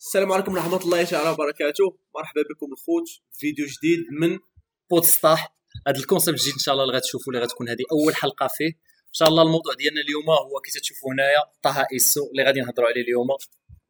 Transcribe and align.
السلام 0.00 0.32
عليكم 0.32 0.52
ورحمة 0.52 0.80
الله 0.84 1.04
تعالى 1.04 1.30
وبركاته. 1.30 1.98
مرحبا 2.14 2.42
بكم 2.50 2.72
الخوت. 2.72 3.08
فيديو 3.32 3.66
جديد 3.66 3.98
من 4.20 4.38
Podsta7 4.90 5.54
هذا 5.88 5.98
ال 5.98 6.03
concept 6.03 6.38
الجديد 6.38 6.52
إن 6.52 6.58
شاء 6.58 6.72
الله 6.72 6.84
اللي 6.84 6.96
غتشوفوا 6.96 7.32
اللي 7.32 7.44
غتكون 7.44 7.68
هذه 7.68 7.84
أول 7.92 8.14
حلقة 8.14 8.48
فيه. 8.56 8.68
إن 9.08 9.12
شاء 9.12 9.28
الله 9.28 9.42
الموضوع 9.42 9.74
ديالنا 9.74 10.00
اليوم 10.00 10.30
هو 10.30 10.60
كي 10.60 10.80
تشوفوا 10.80 11.12
هنايا 11.12 11.42
طه 11.62 11.86
إيسو 11.92 12.30
اللي 12.30 12.42
غادي 12.42 12.60
نهضروا 12.60 12.88
عليه 12.88 13.00
اليوم. 13.02 13.28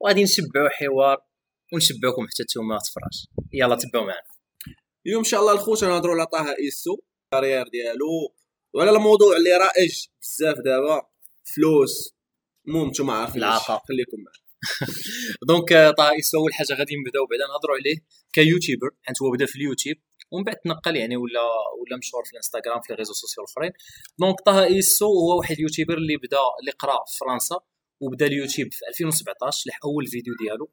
وغادي 0.01 0.23
نشبعوا 0.23 0.69
حوار 0.69 1.19
ونشبعكم 1.73 2.27
حتى 2.29 2.43
نتوما 2.43 2.79
تفرج. 2.79 3.45
يلا 3.53 3.77
تبعوا 3.77 4.07
معنا. 4.07 4.23
اليوم 5.07 5.19
إن 5.19 5.31
شاء 5.31 5.41
الله 5.41 5.53
الخوت 5.53 5.85
غنهضروا 5.85 6.15
على 6.15 6.27
طه 6.27 6.55
إيسو 6.59 6.97
ال 7.25 7.30
carrière 7.30 7.69
ديالو. 7.69 8.35
وعلى 8.75 8.91
الموضوع 8.91 9.37
اللي 9.37 9.51
رائج 9.51 10.07
بزاف 10.23 10.57
دابا. 10.65 11.03
فلوس. 11.55 12.15
المهم 12.69 12.89
نتوما 12.89 13.13
عارفين 13.13 13.39
العاقة. 13.39 13.83
خليكم 13.89 14.19
معنا. 14.19 14.48
donc 15.49 15.73
آه، 15.73 15.91
طه 15.91 16.11
ايسو 16.11 16.39
أول 16.39 16.55
حاجة 16.55 16.79
غادي 16.79 16.97
نبدأو 16.97 17.27
بعدا 17.27 17.47
نهضروا 17.53 17.77
عليه 17.77 17.97
ك 18.33 18.39
YouTuber 18.39 18.91
حيت 19.03 19.23
هو 19.23 19.31
بدا 19.31 19.47
في 19.47 19.57
اليوتيوب 19.57 19.97
ومن 20.31 20.45
بعد 20.45 20.57
تنقل 20.57 20.97
يعني 20.97 21.17
ولا 21.17 21.41
ولا 21.81 21.97
مشهور 21.99 22.25
في 22.25 22.31
الإنستغرام 22.33 22.81
في 22.81 22.93
ال 22.93 22.95
réseaux 22.95 23.13
sociaux 23.13 23.45
الاخرين 23.45 23.73
donc 24.19 24.41
طه 24.41 24.65
إيسو 24.65 25.07
هو 25.07 25.39
واحد 25.39 25.55
ال 25.55 25.59
YouTuber 25.59 25.95
اللي 25.95 26.17
بدا 26.17 26.39
اللي 26.61 26.71
قرا 26.71 27.05
في 27.07 27.19
فرنسا 27.21 27.61
وبدا 28.01 28.27
اليوتيوب 28.27 28.73
في 28.73 28.81
2017 28.89 29.65
لح 29.67 29.79
أول 29.85 30.07
فيديو 30.07 30.35
ديالو. 30.41 30.71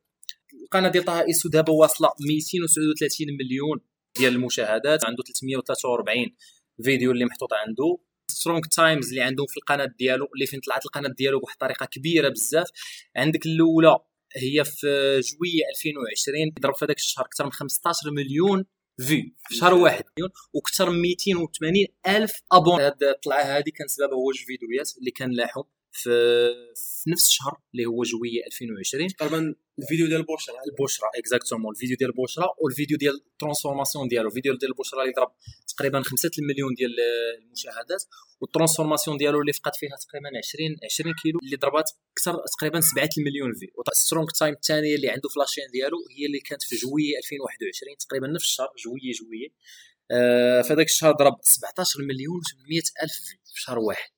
القناة 0.64 0.90
ديال 0.90 1.06
طه 1.06 1.22
إيسو 1.22 1.50
دابا 1.50 1.74
واصلة 1.74 2.10
239 2.20 3.28
مليون 3.40 3.82
ديال 4.18 4.34
المشاهدات 4.36 5.06
عنده 5.06 5.24
343 5.24 6.36
فيديو 6.84 7.12
اللي 7.12 7.26
محطوط 7.26 7.54
عنده. 7.54 7.98
strong 8.32 8.62
times 8.72 9.10
اللي 9.10 9.22
عندهم 9.22 9.48
في 9.48 9.58
القناة 9.58 9.90
ديالو 10.00 10.30
اللي 10.36 10.46
فين 10.46 10.60
طلعت 10.60 10.86
القناة 10.86 11.10
ديالو 11.10 11.40
بواحد 11.40 11.54
الطريقة 11.54 11.86
كبيرة 11.86 12.30
بزاف. 12.30 12.70
عندك 13.16 13.46
الأولى 13.46 13.98
هي 14.36 14.66
في 14.66 14.88
جوية 15.20 15.62
2020 15.76 16.52
ضرب 16.60 16.76
في 16.76 16.86
هذاك 16.86 16.98
الشهر 16.98 17.26
أكثر 17.26 17.46
من 17.46 17.52
15 17.52 18.12
مليون 18.12 18.66
في 18.98 19.34
في 19.48 19.56
شهر 19.56 19.74
واحد. 19.74 20.04
مليون 20.18 20.32
وأكثر 20.54 20.90
من 20.90 21.02
280 21.02 21.86
ألف 22.08 22.42
abonnés 22.52 22.82
هاد 22.82 23.04
الطلعه 23.04 23.42
هذه 23.42 23.70
كان 23.76 23.88
سببها 23.88 24.16
هو 24.16 24.32
جوج 24.32 24.46
فيديوهات 24.46 24.98
اللي 24.98 25.12
كان 25.12 25.32
لاحهم 25.32 25.64
في 25.96 26.10
في 26.76 27.10
نفس 27.10 27.28
الشهر 27.28 27.58
اللي 27.74 27.86
هو 27.86 28.04
جوية 28.04 28.46
2020 28.46 29.08
تقريبا 29.08 29.56
الفيديو 29.80 30.08
ديال 30.08 30.24
بوشرا 30.24 30.56
البشرى 30.68 31.10
exactement 31.16 31.72
الفيديو 31.76 31.98
ديال 31.98 32.10
البشرى 32.10 32.46
والفيديو 32.62 32.98
ديال 32.98 33.16
ال 33.16 33.22
transformation 33.22 34.08
ديالو. 34.08 34.28
الفيديو 34.28 34.56
ديال 34.56 34.72
البشرى 34.72 35.02
اللي 35.02 35.14
ضرب 35.18 35.32
تقريبا 35.68 36.02
5 36.02 36.32
المليون 36.40 36.74
ديال 36.74 36.92
المشاهدات. 37.40 38.04
وال 38.42 38.51
transformation 38.51 39.18
ديالو 39.18 39.42
اللي 39.42 39.54
فقد 39.54 39.76
فيها 39.76 39.96
تقريبا 40.08 40.30
20 40.38 40.78
20 40.84 41.14
كيلو. 41.24 41.40
اللي 41.44 41.56
ضربات 41.56 41.92
أكثر 42.18 42.44
تقريبا 42.58 42.80
7 42.82 43.10
المليون 43.18 43.54
في 43.54 43.68
strong 43.94 44.28
time 44.40 44.54
الثانية 44.54 44.96
اللي 44.96 45.10
عنده 45.10 45.30
في 45.30 45.40
la 45.40 45.46
chaîne 45.46 45.64
ديالو 45.74 45.98
هي 46.12 46.26
اللي 46.26 46.40
كانت 46.40 46.64
في 46.64 46.76
جوية 46.76 47.18
2021 47.18 47.98
تقريبا 47.98 48.28
نفس 48.28 48.46
الشهر 48.46 48.70
جوية 48.86 49.12
جوية. 49.20 49.50
آه 50.12 50.62
في 50.62 50.74
هذاك 50.74 50.86
الشهر 50.86 51.12
ضرب 51.12 51.38
17 51.42 52.02
مليون 52.02 52.40
و800 52.42 53.04
ألف 53.04 53.14
في 53.14 53.36
في 53.54 53.62
شهر 53.62 53.80
واحد. 53.80 54.15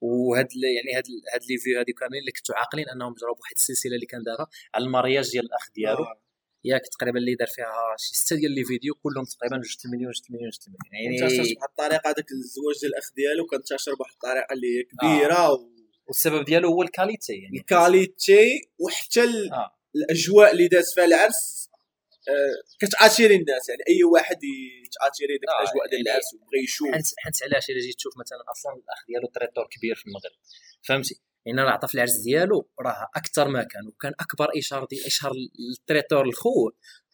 وهاد 0.00 0.48
يعني 0.76 0.96
هاد 0.98 1.04
هاد 1.34 1.40
les 1.48 1.58
vues 1.58 1.78
هادو 1.78 1.92
كاملين 1.92 2.20
اللي 2.20 2.32
كنتو 2.32 2.52
عاقلين 2.54 2.88
انهم 2.88 3.14
جراو 3.14 3.34
بواحد 3.34 3.54
السلسلة 3.56 3.94
اللي 3.94 4.06
كان 4.06 4.22
دارها 4.22 4.46
على 4.74 4.84
ال 4.84 4.90
mariage 4.90 5.30
ديال 5.30 5.44
الأخ 5.44 5.70
ديالو. 5.74 6.04
آه. 6.04 6.20
ياك 6.66 6.82
تقريبا 6.98 7.18
اللي 7.18 7.34
دار 7.34 7.48
فيها 7.48 7.72
شي 7.98 8.14
ستة 8.16 8.36
ديال 8.36 8.52
les 8.52 8.64
vidéos 8.64 8.94
كلهم 8.94 9.24
تقريبا 9.24 9.56
جوج 9.56 9.76
المليون 9.84 10.12
جوج 10.12 10.22
المليون 10.30 10.50
جوج 10.50 10.60
المليون 10.66 11.12
انتشر 11.22 11.36
يعني 11.36 11.54
بواحد 11.54 11.68
الطريقة 11.70 12.06
هذاك 12.10 12.30
الزواج 12.32 12.80
ديال 12.80 12.92
الأخ 12.92 13.10
ديالو 13.16 13.46
كان 13.46 13.58
انتشر 13.58 13.94
بواحد 13.94 14.12
الطريقة 14.12 14.52
اللي 14.52 14.66
هي 14.78 14.82
كبيرة 14.82 15.52
و... 15.52 15.70
والسبب 16.06 16.44
ديالو 16.44 16.68
هو 16.68 16.82
ال 16.82 16.88
qualité 16.88 17.32
يعني. 17.32 17.58
ال 17.58 17.71
qualité 17.71 18.60
وحتى 18.78 19.24
ال- 19.24 19.52
آه. 19.52 19.70
الأجواء 19.96 20.52
اللي 20.52 20.68
داز 20.68 20.94
فيها 20.94 21.04
العرس. 21.04 21.63
كتعاتيري 22.80 23.36
الناس 23.36 23.68
يعني 23.68 23.82
أي 23.88 24.04
واحد 24.04 24.38
يتعاتيري 24.86 25.38
ديك 25.38 25.48
آه، 25.48 25.62
الأجواء 25.62 25.88
ديال 25.88 26.06
يعني 26.06 26.10
العرس 26.10 26.34
ويبغي 26.34 26.64
يشوف. 26.64 26.94
حنت 26.94 27.06
حنت 27.18 27.42
علاش 27.42 27.70
الا 27.70 27.80
جيت 27.80 27.96
تشوف 27.96 28.12
مثلا 28.18 28.38
أصلا 28.52 28.72
الأخ 28.72 29.06
ديالو 29.08 29.28
traiteur 29.34 29.66
كبير 29.70 29.94
في 29.94 30.06
المغرب. 30.06 30.32
فهمتي؟ 30.82 31.20
يعني 31.46 31.62
راه 31.62 31.70
عطى 31.70 31.88
في 31.88 31.94
العرس 31.94 32.16
ديالو 32.16 32.68
راه 32.80 33.10
أكثر 33.16 33.48
ما 33.48 33.62
كان 33.62 33.86
وكان 33.86 34.12
أكبر 34.20 34.48
إشهار 34.58 34.84
ديال 34.84 35.06
إشهار 35.06 35.32
ال 35.70 35.76
traiteur 35.76 36.24
الخو 36.24 36.70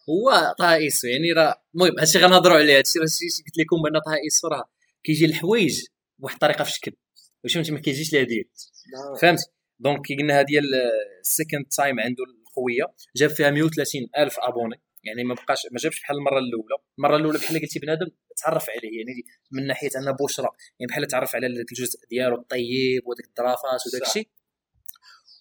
هو 0.08 0.54
طه 0.58 0.74
ايسو 0.74 1.06
يعني 1.08 1.32
راه 1.32 1.62
المهم 1.74 1.98
هادشي 1.98 2.18
غنهضروا 2.18 2.56
عليه 2.56 2.78
هادشي 2.78 2.98
قلت 2.98 3.58
لكم 3.58 3.82
بان 3.82 4.00
طه 4.00 4.14
ايسو 4.24 4.48
راه 4.48 4.70
كيجي 5.04 5.24
الحوايج 5.24 5.84
بواحد 6.18 6.34
الطريقة 6.34 6.64
في 6.64 6.70
شكل 6.70 6.92
واش 7.44 7.54
فهمتي؟ 7.54 7.72
ما 7.72 7.80
كيجيش 7.80 8.12
لا 8.12 8.22
ديال 8.22 8.44
فهمت 9.20 9.40
donc 9.78 10.06
كي 10.06 10.16
قلنا 10.16 10.40
هذه 10.40 10.60
ال 11.20 11.27
second 11.27 11.66
time 11.76 12.00
عنده 12.00 12.24
القوية 12.24 12.84
جاب 13.16 13.30
فيها 13.30 13.50
130 13.50 14.06
ألف 14.18 14.36
abonnés 14.38 14.80
يعني 15.04 15.24
ما 15.24 15.34
بقاش 15.34 15.66
ما 15.72 15.78
جابش 15.78 16.00
بحال 16.00 16.16
المرة 16.16 16.38
الأولى. 16.38 16.76
المرة 16.98 17.16
الأولى 17.16 17.38
بحال 17.38 17.60
قلتي 17.60 17.78
بنادم 17.78 18.06
تعرف 18.36 18.70
عليه. 18.70 18.98
يعني 18.98 19.22
من 19.52 19.66
ناحية 19.66 19.90
ان 19.96 20.12
بشرى. 20.12 20.48
يعني 20.78 20.88
بحال 20.90 21.06
تعرف 21.06 21.34
على 21.36 21.46
الجزء 21.46 21.98
ديالو 22.10 22.36
الطيب 22.36 23.02
وديك 23.06 23.26
الظرافات 23.26 23.80
وداك. 23.86 24.08
الشيء. 24.08 24.28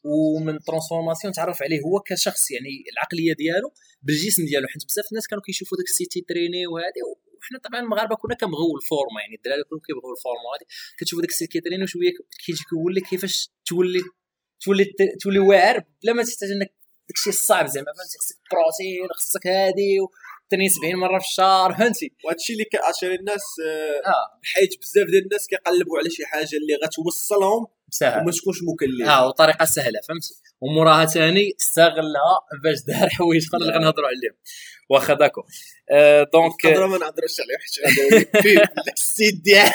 ومن 0.03 0.59
transformation 0.59 1.33
تعرف 1.33 1.63
عليه 1.63 1.79
هو 1.81 1.99
كشخص. 1.99 2.51
يعني 2.51 2.83
العقلية 2.93 3.33
ديالو 3.33 3.73
بالجسم 4.01 4.45
ديالو. 4.45 4.67
حيت 4.67 4.85
بزاف 4.85 5.05
الناس 5.11 5.27
كانوا 5.27 5.43
كيشوفوا 5.43 5.77
داك 5.77 5.87
السيد 5.87 6.21
تيتريني 6.21 6.67
وهذه 6.67 7.01
وحنا 7.37 7.59
طبعا 7.59 7.79
المغاربة 7.79 8.15
كنا 8.15 8.35
كنبغيو 8.35 8.77
ال 8.81 8.87
forme. 8.87 9.21
يعني 9.21 9.35
الدراري 9.35 9.63
كلهم 9.63 9.81
كيبغيو 9.87 10.11
ال 10.17 10.22
forme. 10.22 10.47
هذه 10.55 10.65
كتشوف 10.97 11.19
داك 11.19 11.29
السيد 11.29 11.59
تيتريني 11.61 11.83
وشوية 11.83 12.11
كيجي 12.45 12.63
كيقول 12.69 12.95
لك 12.95 13.03
كيفاش 13.03 13.49
تولي 13.65 14.01
تولي 14.61 14.85
تولي 15.21 15.39
واعر 15.39 15.83
بلا 16.03 16.13
ما 16.13 16.23
تحتاج 16.23 16.51
إنك 16.51 16.78
داكشي 17.09 17.29
الصعب 17.29 17.67
زعما 17.67 17.85
فهمتي؟ 17.85 18.17
خصك 18.19 18.35
بروتين 18.51 19.07
خصك 19.17 19.47
هادي 19.47 19.97
وتريني 19.99 20.69
70 20.69 20.95
مرة 20.95 21.19
في 21.19 21.25
الشهر 21.25 21.73
فهمتي؟ 21.73 22.11
وهادشي 22.25 22.53
اللي 22.53 22.63
كيعاشر 22.63 23.11
الناس 23.11 23.43
آه، 23.67 24.09
آه. 24.09 24.39
حيت 24.43 24.79
بزاف 24.81 25.07
ديال 25.07 25.23
الناس 25.23 25.47
كيقلبوا 25.47 25.97
على 25.99 26.09
شي 26.09 26.25
حاجة 26.25 26.43
اللي 26.61 26.75
غتوصلهم 26.83 27.67
سهل 27.91 28.21
وما 28.21 28.31
تكونش 28.31 28.57
مكلفة. 28.73 29.11
آه 29.13 29.27
وطريقة 29.27 29.65
سهلة 29.65 29.99
فهمتي؟ 30.07 30.33
وموراها 30.61 31.05
ثاني 31.05 31.55
استغلها 31.61 32.39
باش 32.63 32.81
دار 32.87 33.09
حوايج 33.17 33.45
أخرى 33.47 33.61
اللي 33.61 33.73
غنهضروا 33.73 34.07
عليهم. 34.07 34.35
واخا 34.89 35.13
داكو. 35.13 35.41
آه 35.91 36.27
donc 36.33 36.65
نهضر 36.65 36.87
ما 36.87 36.97
نهضرش 36.97 37.35
عليه 37.41 37.57
حيت 37.57 37.99
غادي 38.35 38.55
داك 38.85 38.93
السيد 38.93 39.35
ديال 39.43 39.71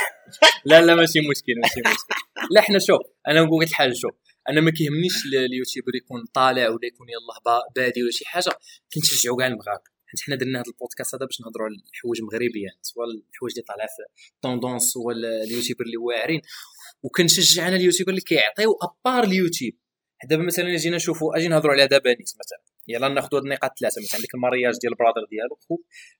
لا 0.65 0.81
لا 0.83 0.94
ماشي 0.94 1.21
مشكل 1.21 1.53
ماشي 1.62 1.81
مشكل. 1.81 2.15
لا 2.50 2.61
حنا 2.61 2.78
شوف 2.78 3.00
أنا 3.28 3.43
نقول 3.43 3.65
لك 3.65 3.71
الحاجة 3.71 3.93
شوف. 3.93 4.15
أنا 4.49 4.60
ما 4.60 4.71
كيهمنيش 4.71 5.27
ال- 5.27 5.37
ال 5.44 5.50
youtuber 5.50 5.94
يكون 5.97 6.25
طالع 6.34 6.69
ولا 6.69 6.87
يكون 6.87 7.06
يلاه 7.09 7.41
با- 7.44 7.72
بادي 7.77 8.03
ولا 8.03 8.10
شي 8.10 8.25
حاجة. 8.25 8.53
كنشجعوا 8.94 9.37
كاع 9.38 9.47
المغاربة. 9.47 9.82
حيت 10.06 10.21
حنا 10.21 10.37
درنا 10.37 10.59
هذا 10.60 10.71
البودكاست 10.71 11.15
هذا 11.15 11.25
باش 11.27 11.41
نهضروا 11.41 11.66
على 11.66 11.77
الحوايج 11.94 12.19
المغربية. 12.21 12.69
سواء 12.82 13.06
الحوايج 13.06 13.53
اللي 13.55 13.62
طالعة 13.69 13.87
في 13.87 14.25
tendance 14.43 14.97
ال- 14.97 15.25
اليوتيوبر 15.25 15.84
اللي 15.84 15.97
واعرين. 15.97 16.41
وكنشجع 17.03 17.69
أنا 17.69 17.77
اليوتيوبر 17.77 18.10
اللي 18.10 18.21
كيعطيو 18.21 18.72
à 18.82 18.91
part 18.91 19.25
اليوتيوب. 19.25 19.72
دابا 20.31 20.43
مثلا 20.43 20.76
جينا 20.76 20.97
نشوفوا 20.97 21.37
أجي 21.37 21.49
نهضروا 21.49 21.72
على 21.72 21.87
دابا 21.87 22.11
نيت 22.11 22.21
مثلا. 22.21 22.59
يلا 22.88 23.09
ناخذوا 23.09 23.38
هاد 23.41 23.44
النقاط 23.44 23.78
ثلاثة 23.78 24.03
مثلا. 24.03 24.15
عندك 24.15 24.34
ال 24.34 24.40
mariage 24.40 24.75
ديال 24.81 24.93
ال 24.93 24.96
brother 24.96 25.21
ديالو 25.31 25.59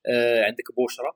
آه 0.07 0.43
عندك 0.43 0.63
بشرى 0.77 1.11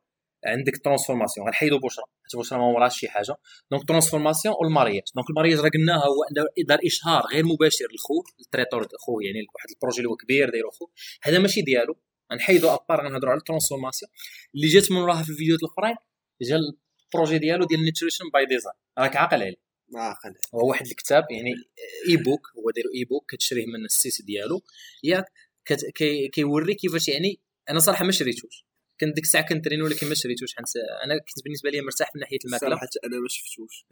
عندك 0.45 0.77
transformation 0.83 1.47
غنحيدوا 1.47 1.79
بشرى 1.79 2.03
حيت 2.23 2.39
بشرى 2.39 2.59
ما 2.59 2.65
وراش 2.65 2.99
شي 2.99 3.07
حاجة. 3.09 3.35
donc 3.71 3.87
transformation 3.87 4.55
وال 4.61 4.70
mariage 4.70 5.03
donc 5.15 5.29
ال 5.29 5.33
mariage 5.33 5.59
راه 5.59 5.69
قلناها 5.69 5.97
هو 6.05 6.25
دار- 6.35 6.47
دار 6.67 6.79
إشهار 6.85 7.23
غير 7.33 7.45
مباشر 7.45 7.85
للخو 7.91 8.23
ال 8.39 8.44
traiteur 8.44 8.87
خو 8.99 9.19
يعني 9.19 9.39
واحد 9.55 9.69
ال 9.69 9.73
projet 9.73 9.97
اللي 9.97 10.09
هو 10.09 10.15
كبير 10.15 10.49
دايرو 10.49 10.69
خو 10.71 10.87
هذا 11.23 11.39
ماشي 11.39 11.61
ديالو. 11.61 11.95
غنحيدوا 12.33 12.73
à 12.73 12.80
part 12.80 13.07
غنهضروا 13.07 13.31
على 13.31 13.37
ال 13.39 13.44
transformation. 13.44 14.11
اللي 14.55 14.67
جات 14.67 14.91
من 14.91 14.97
وراها 14.97 15.23
في 15.23 15.29
الفيديوهات 15.29 15.63
الأخرين 15.63 15.95
جا 16.41 16.55
ال 17.13 17.16
projet 17.16 17.37
ديالو 17.37 17.65
ديال 17.65 17.83
Nutrition 17.83 18.25
by 18.33 18.45
Design 18.45 18.75
راك 18.99 19.15
عاقل 19.15 19.41
عليه. 19.43 19.55
آه 19.95 20.13
خلي 20.23 20.35
هو 20.55 20.69
واحد 20.69 20.85
الكتاب 20.85 21.25
يعني 21.31 21.53
e-book 22.09 22.47
هو 22.57 22.71
داير 22.71 22.85
e-book 22.95 23.31
كتشريه 23.31 23.65
من 23.65 23.85
ال 23.85 23.93
site 23.93 24.25
ديالو. 24.25 24.61
ياك 25.03 25.25
كيوري 26.33 26.73
كيفاش 26.73 27.07
يعني 27.07 27.39
أنا 27.69 27.79
صراحة 27.79 28.05
ما 28.05 28.11
شريتوش. 28.11 28.65
كنت 29.01 29.15
ديك 29.15 29.23
الساعة 29.23 29.45
كنترين 29.47 29.81
ولكن 29.81 30.07
ما 30.07 30.15
شريتوش 30.15 30.55
حيت 30.55 30.65
أنا 31.03 31.17
كنت 31.17 31.43
بالنسبة 31.43 31.69
لي 31.69 31.81
مرتاح 31.81 32.15
من 32.15 32.21
ناحية 32.21 32.37
الماكلة. 32.45 32.69
صراحة 32.69 32.87
أنا 33.05 33.19
ما 33.19 33.27
شفتوش. 33.29 33.85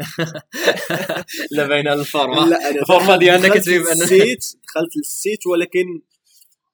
لا 1.55 1.67
باينة 1.67 1.93
ال 1.93 2.02
forme 2.02 2.49
لا 2.49 2.69
أنا 2.69 2.81
ال 2.81 2.87
forme 2.87 3.17
ديالنا 3.17 3.47
دخلت 3.47 3.63
كتبين 3.63 3.87
ان 3.87 3.97
لل 3.97 4.13
site 4.13 4.45
دخلت 4.67 4.97
لل 4.97 5.14
site 5.14 5.47
ولكن 5.47 6.01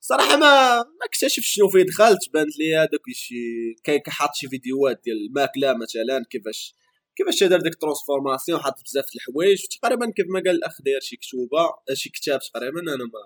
صراحة 0.02 0.38
ما 0.38 0.76
ما 0.78 1.06
اكتشفت 1.06 1.46
شنو 1.46 1.70
فيه. 1.70 1.84
دخلت 1.84 2.30
بانت 2.34 2.60
لي 2.60 2.76
هذاك 2.76 3.02
شي 3.14 3.36
كاين 3.84 4.00
كحاط 4.00 4.36
شي 4.36 4.48
فيديوهات 4.48 5.02
ديال 5.04 5.18
الماكلة 5.28 5.74
مثلا 5.74 6.26
كيفاش 6.30 6.76
كيفاش 7.16 7.44
دار 7.44 7.62
ديك 7.62 7.76
transformation 7.76 8.60
حاط 8.60 8.84
بزاف 8.84 9.06
د 9.06 9.16
الحوايج 9.16 9.66
تقريبا 9.66 10.12
كيف 10.12 10.26
ما 10.30 10.40
قال 10.40 10.56
الأخ 10.56 10.82
داير 10.82 11.00
شي 11.00 11.16
كتوبة 11.16 11.74
شي 11.94 12.10
كتاب 12.10 12.40
تقريبا 12.40 12.80
أنا 12.80 12.96
ما 12.96 13.24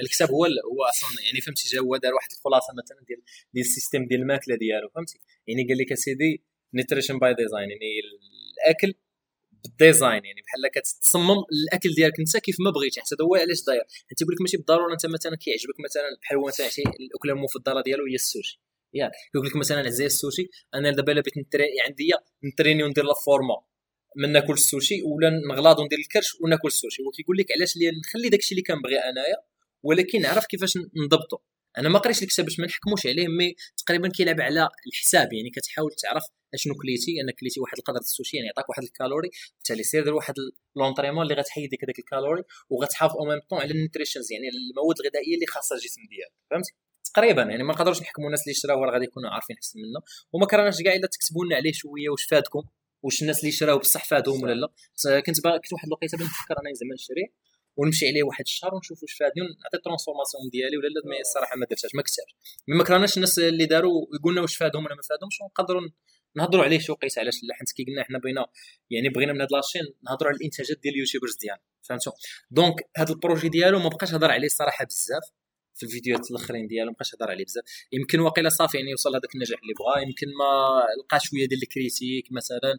الكتاب 0.00 0.30
هو 0.30 0.44
هو 0.44 0.84
أصلا 0.88 1.10
يعني 1.26 1.40
فهمتي 1.40 1.68
جا 1.68 1.80
هو 1.80 1.96
دار 1.96 2.14
واحد 2.14 2.28
الخلاصة 2.32 2.72
مثلا 2.72 2.98
ديال 3.08 3.22
ديال 3.54 3.64
ال 3.64 3.69
système 3.69 4.06
ديال 4.06 4.20
الماكلة 4.20 4.56
ديالو 4.56 4.88
فهمتي؟ 4.88 5.18
يعني 5.46 5.68
قال 5.68 5.78
لك 5.78 5.92
أسيدي 5.92 6.44
Nutrition 6.74 7.18
by 7.18 7.34
Design 7.34 7.70
يعني 7.70 8.00
الأكل 8.64 8.94
بال 9.64 9.79
design 9.79 10.24
يعني 10.24 10.42
بحال 10.46 10.68
كتصمم 10.74 11.44
الأكل 11.52 11.94
ديالك 11.94 12.18
أنت 12.20 12.36
كيف 12.36 12.56
ما 12.60 12.70
بغيتي 12.70 13.00
حتى 13.00 13.22
هو 13.22 13.34
علاش 13.34 13.64
داير؟ 13.64 13.84
أنت 14.10 14.22
يقول 14.22 14.34
لك 14.34 14.40
ماشي 14.40 14.56
بالضرورة 14.56 14.92
أنت 14.92 15.06
مثلا 15.06 15.36
كيعجبك 15.36 15.80
مثلا 15.80 16.08
بحال 16.22 16.38
هو 16.38 16.46
مثلا 16.46 16.66
الأكلة 17.00 17.32
المفضلة 17.32 17.82
ديالو 17.82 18.06
هي 18.06 18.14
السوشي. 18.14 18.60
ياك. 18.94 19.12
يقول 19.34 19.46
لك 19.46 19.56
مثلا 19.56 19.90
زي 19.90 20.06
السوشي 20.06 20.48
أنا 20.74 20.90
دابا 20.90 21.12
الا 21.12 21.20
بغيت 21.20 21.38
نتري 21.38 21.64
عندي 21.88 22.10
نتريني 22.44 22.82
وندير 22.82 23.04
la 23.04 23.14
forme. 23.14 23.56
من 24.16 24.32
ناكل 24.32 24.52
السوشي 24.52 25.02
ولا 25.02 25.30
نغلاض 25.30 25.78
وندير 25.78 25.98
الكرش 25.98 26.40
وناكل 26.40 26.68
السوشي. 26.68 27.02
وكيقول 27.02 27.36
لك 27.36 27.52
علاش 27.52 27.76
اللي 27.76 27.90
نخلي 27.90 28.28
داكشي 28.28 28.54
اللي 28.54 28.62
كنبغي 28.62 28.98
أنايا 28.98 29.36
ولكن 29.82 30.20
نعرف 30.20 30.46
كيفاش 30.46 30.78
نضبطه 31.04 31.42
أنا 31.78 31.88
ما 31.88 31.98
قريتش 31.98 32.22
الكتاب 32.22 32.44
باش 32.46 32.60
ما 32.60 32.66
نحكموش 32.66 33.06
عليه 33.06 33.28
mais 33.28 33.54
تقريبا 33.76 34.08
كيلعب 34.08 34.40
على 34.40 34.68
الحساب. 34.86 35.32
يعني 35.32 35.50
كتحاول 35.50 35.92
تعرف 35.92 36.22
أشنو 36.54 36.74
كليتي. 36.74 37.20
انك 37.20 37.34
كليتي 37.40 37.60
واحد 37.60 37.78
القدر 37.78 38.00
السوشي 38.00 38.36
يعني 38.36 38.46
يعطيك 38.46 38.68
واحد 38.68 38.82
ال 38.82 38.87
calories. 38.87 39.30
بالتالي 39.56 39.82
سير 39.82 40.04
دير 40.04 40.14
واحد 40.14 40.34
l'entraînement 40.76 41.22
اللي 41.22 41.34
غتحيد 41.34 41.74
لك 41.74 41.84
هذاك 41.84 41.98
ال 41.98 42.03
calories 42.03 42.42
وغتحافظ 42.70 43.16
أو 43.16 43.24
ميم 43.24 43.40
طون 43.50 43.60
على 43.60 43.70
ال 43.70 43.76
nutritions 43.76 44.32
يعني 44.32 44.48
المواد 44.48 44.96
الغذائية 45.00 45.34
اللي 45.34 45.46
خاصة 45.46 45.76
الجسم 45.76 46.00
ديالك. 46.10 46.32
فهمتي؟ 46.50 46.72
تقريبا 47.04 47.42
يعني 47.42 47.62
ما 47.62 47.72
نقدروش 47.72 48.00
نحكموا 48.02 48.26
الناس 48.26 48.42
اللي 48.42 48.54
شراوه 48.54 48.86
راه 48.86 48.92
غادي 48.92 49.04
يكونوا 49.04 49.30
عارفين 49.30 49.56
أحسن 49.56 49.78
منا 49.78 50.00
وما 50.32 50.46
كرهناش 50.46 50.82
كاع 50.82 50.94
إلا 50.94 51.06
تكتبوا 51.06 51.44
لنا 51.44 51.56
عليه 51.56 51.72
شوية 51.72 52.08
واش 52.08 52.24
فادكم 52.24 52.62
واش 53.02 53.22
الناس 53.22 53.40
اللي 53.40 53.52
شراوه 53.52 53.78
بصح 53.78 54.04
فادهم 54.04 54.42
ولا 54.42 54.54
لا. 54.54 55.20
كنت 55.20 55.40
با... 55.44 55.56
كنت 55.56 55.72
واحد 55.72 55.86
الوقيتة 55.86 56.18
بنفكر 56.18 56.54
أنا 56.60 56.72
زعما 56.72 56.94
نشريه 56.94 57.26
ونمشي 57.76 58.08
عليه 58.08 58.22
واحد 58.22 58.44
الشهر 58.44 58.74
ونشوف 58.74 59.02
واش 59.02 59.12
فادني 59.12 59.42
ونعطي 59.42 59.76
ال 59.76 59.81
transformation 59.81 60.50
ديالي 60.52 60.76
ولا 60.76 60.88
لا 60.88 61.10
mais 61.10 61.20
الصراحه 61.20 61.56
ما 61.56 61.66
درتهاش 61.70 61.94
ما 61.94 62.02
كتبش 62.02 62.34
ما 62.68 62.84
كرهناش 62.84 63.16
الناس 63.16 63.38
اللي 63.38 63.66
داروا 63.66 64.06
يقولنا 64.14 64.40
واش 64.40 64.56
فادهم 64.56 64.84
ولا 64.84 64.94
ما 64.94 65.02
فادهمش 65.02 65.40
ونقدروا 65.40 65.82
نهضروا 66.36 66.64
عليه 66.64 66.78
شو 66.78 66.94
قيس 66.94 67.18
علاش 67.18 67.34
لا؟ 67.42 67.54
حيت 67.54 67.72
كي 67.72 67.84
قلنا 67.84 68.04
حنا 68.04 68.18
بغينا 68.18 68.46
يعني 68.90 69.08
بغينا 69.08 69.32
من 69.32 69.40
هاد 69.40 69.52
la 69.52 69.59
chaîne 69.59 69.82
نهضروا 70.02 70.30
على 70.30 70.36
الإنتاجات 70.36 70.78
ديال 70.82 70.94
ال 70.94 70.98
youtubers 70.98 71.36
ديالنا 71.36 71.62
فهمتوا؟ 71.82 72.12
donc 72.50 72.90
هذا 72.96 73.12
ال 73.12 73.17
projet 73.17 73.48
ديالو 73.48 73.78
ما 73.78 73.88
بقاش 73.88 74.14
هضر 74.14 74.30
عليه 74.30 74.46
الصراحه 74.46 74.84
بزاف. 74.84 75.22
في 75.80 75.86
الفيديوهات 75.86 76.30
الأخرين 76.30 76.66
ديالو 76.66 76.90
ما 76.90 76.92
بقاش 76.92 77.14
هضر 77.14 77.30
عليه 77.30 77.44
بزاف. 77.44 77.64
يمكن 77.92 78.20
واقيلا 78.20 78.48
صافي 78.48 78.76
يعني 78.78 78.94
وصل 78.94 79.10
هذاك 79.16 79.34
النجاح 79.34 79.60
اللي 79.62 79.74
بغا 79.74 79.98
يمكن 79.98 80.26
ما 80.38 80.82
لقى 81.04 81.20
شوية 81.20 81.48
ديال 81.48 81.62
ال 81.62 81.69
critiques 81.69 82.32
مثلا. 82.32 82.78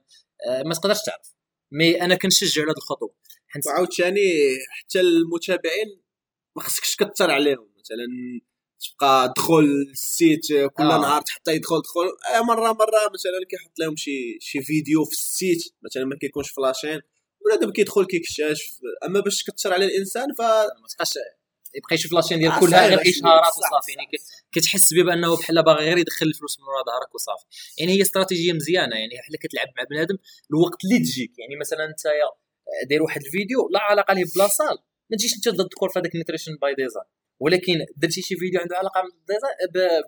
آه 0.50 0.64
ما 0.64 0.74
تقدرش 0.74 0.98
تعرف. 1.06 1.34
mais 1.72 2.02
أنا 2.02 2.16
كنشجع 2.16 2.62
على 2.62 2.72
هذه 2.72 2.78
الخطوة. 2.78 3.16
حيت 3.48 3.68
وعاوتاني 3.68 4.30
حتى 4.70 5.00
المتابعين 5.00 6.02
ما 6.56 6.62
خصكش 6.64 6.96
تكثر 6.96 7.32
عليهم. 7.32 7.70
مثلا 7.80 8.08
تبقى 8.82 9.34
دخل 9.38 9.88
ال 9.92 10.03
site 10.03 10.48
كل 10.48 10.84
آه. 10.84 11.02
نهار 11.02 11.24
حتى 11.30 11.56
يدخل 11.56 11.82
دخل 11.82 12.36
آه 12.36 12.42
مرة 12.42 12.72
مرة 12.74 13.12
مثلا 13.14 13.46
كيحط 13.50 13.80
لهم 13.80 13.96
شي 13.96 14.38
شي 14.40 14.62
فيديو 14.62 15.06
في 15.06 15.12
ال 15.12 15.22
site 15.22 15.64
مثلا 15.82 16.06
ما 16.06 16.16
كيكونش 16.16 16.50
ف 16.50 16.56
la 16.56 16.67
chaîne 16.67 17.02
بنادم 17.46 17.72
كيدخل 17.72 18.06
كيكشف 18.06 18.80
أما 19.06 19.20
باش 19.20 19.44
تكثر 19.44 19.74
على 19.74 19.86
الإنسان 19.86 20.34
ف 20.38 20.42
ما 20.42 20.88
تبقاش 20.94 21.14
يبقى 21.76 21.96
يشوف 21.96 22.14
la 22.14 22.20
chaîne 22.20 22.40
ديال 22.40 22.60
كلها 22.60 22.88
غير 22.88 23.02
اشهارات 23.02 23.54
وصافي. 23.58 23.92
يعني 23.92 24.08
كتحس 24.52 24.94
به 24.94 25.04
بانه 25.04 25.38
بحال 25.38 25.64
باغي 25.64 25.86
غير 25.86 25.98
يدخل 25.98 26.26
الفلوس 26.26 26.60
من 26.60 26.66
ورا 26.66 26.84
ظهرك 26.84 27.16
وصافي. 27.16 27.46
يعني 27.78 27.92
هي 27.92 28.02
استراتيجية 28.02 28.54
مزيانة. 28.54 28.96
يعني 28.96 29.14
بحال 29.22 29.40
كتلعب 29.40 29.68
مع 29.78 29.84
بنادم 29.84 30.18
الوقت 30.52 30.86
اللي 30.86 31.00
تجيك. 31.00 31.32
يعني 31.40 31.56
مثلا 31.56 31.86
انت 31.86 32.02
داير 32.90 33.04
واحد 33.04 33.22
الفيديو 33.26 33.70
لا 33.72 33.80
علاقة 33.80 34.14
ليه 34.14 34.26
ب 34.36 34.41
la 34.41 34.52
salle 34.52 34.78
ما 35.10 35.18
تجيش 35.18 35.36
أنت 35.36 35.50
تذكر 35.50 35.90
في 35.90 36.00
هذاك 36.00 36.16
Nutrition 36.16 36.58
by 36.62 36.76
Design 36.76 37.06
ولكن 37.40 37.74
درتي 37.98 38.22
شي 38.22 38.36
فيديو 38.36 38.62
عنده 38.62 38.78
علاقة 38.78 39.04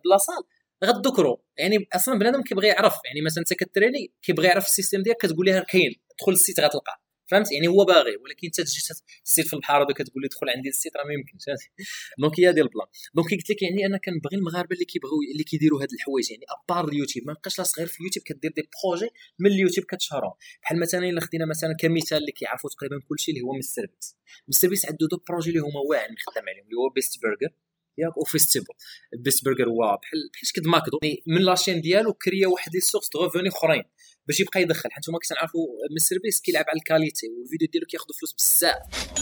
ب 0.06 0.10
la 0.11 0.20
salle 0.20 0.44
غتذكرو 0.86 1.44
يعني 1.58 1.88
أصلا 1.94 2.20
بنادم 2.20 2.42
كيبغي 2.42 2.68
يعرف. 2.68 2.94
يعني 3.06 3.22
مثلا 3.22 3.40
أنت 3.40 3.54
كتريني 3.54 4.14
كيبغي 4.22 4.48
يعرف 4.48 4.66
ال 4.66 4.70
système 4.70 5.02
ديالك 5.02 5.18
كتقول 5.18 5.46
ليه 5.46 5.66
كاين. 5.70 5.96
دخل 6.20 6.32
ال 6.32 6.37
site 6.37 6.60
غتلقاه. 6.60 7.03
فهمت؟ 7.34 7.52
يعني 7.52 7.68
هو 7.68 7.86
باغي 7.86 8.16
ولكن 8.16 8.48
انت 8.48 8.62
تجي 8.62 8.80
ال 9.26 9.30
site 9.30 9.48
في 9.48 9.54
البحر 9.54 9.84
هذا 9.84 9.94
كتقول 9.94 10.22
لي 10.24 10.28
دخل 10.28 10.50
عندي 10.50 10.70
ال 10.70 10.75
site 10.75 10.98
راه 10.98 11.04
ما 11.04 11.14
يمكنش 11.14 11.46
donc 12.20 12.40
هي 12.40 12.54
ديال 12.54 12.66
ال 12.66 12.70
plan 12.70 12.88
donc 13.16 13.32
قلت 13.32 13.50
لك 13.50 13.62
يعني 13.62 13.86
أنا 13.86 13.98
كنبغي 13.98 14.38
المغاربة 14.38 14.74
اللي 14.74 14.86
كيبغيو 14.86 15.22
اللي 15.32 15.44
كيديروا 15.44 15.82
هاد 15.82 15.92
الحوايج. 15.94 16.32
يعني 16.32 16.44
à 16.50 16.57
part 16.57 16.88
اليوتيوب 16.90 17.28
ما 17.28 17.34
بقاش 17.34 17.60
لا 17.60 17.64
صغير 17.64 17.88
في 17.88 18.00
اليوتيوب 18.00 18.26
كدير 18.26 18.52
des 18.52 18.70
projets 18.84 19.10
من 19.40 19.52
اليوتيوب 19.52 19.86
كتشهرهم. 19.86 20.34
بحال 20.64 20.80
مثلا 20.80 21.10
إلا 21.10 21.22
خدينا 21.22 21.46
مثلا 21.46 21.74
كمثال 21.80 22.18
اللي 22.18 22.32
كيعرفوا 22.32 22.70
تقريبا 22.70 23.00
كلشي 23.10 23.32
اللي 23.32 23.42
هو 23.42 23.54
مستر 23.54 23.86
بيس 23.86 24.16
مستر 24.48 24.70
بيس 24.70 24.86
عنده 24.86 25.08
deux 25.12 25.18
projets 25.30 25.50
اللي 25.50 25.62
هما 25.62 25.80
واعرين 25.90 26.16
خدام 26.28 26.44
عليهم 26.50 26.66
اللي 26.66 26.78
هو 26.78 26.90
Beast 26.90 27.22
Burger 27.24 27.54
ياك 27.98 28.18
و 28.18 28.23
Feastables 28.23 28.74
Beast 29.18 29.46
Burger 29.46 29.70
هو 29.70 29.78
بحال 29.78 30.30
بحال 30.34 30.48
شكد 30.48 30.66
ماكدو. 30.66 31.00
يعني 31.04 31.24
من 31.28 31.42
la 31.42 31.52
chaîne 31.52 31.82
ديالو 31.82 32.14
كريا 32.14 32.48
واحد 32.48 32.74
les 32.74 32.80
sources 32.80 33.10
de 33.14 33.24
revenus 33.24 33.50
أخرين 33.50 33.84
باش 34.28 34.40
يبقى 34.40 34.62
يدخل. 34.62 34.92
حيت 34.92 35.10
هما 35.10 35.20
كتعرفوا 35.20 35.68
مستر 35.96 36.16
بيس 36.24 36.42
كيلعب 36.42 36.66
على 36.68 36.78
ال 36.78 36.84
qualité 36.84 37.28
والفيديو 37.28 37.68
ديالو 37.72 37.86
كياخذ 37.86 38.06
فلوس 38.20 38.34
بزاف. 38.34 38.78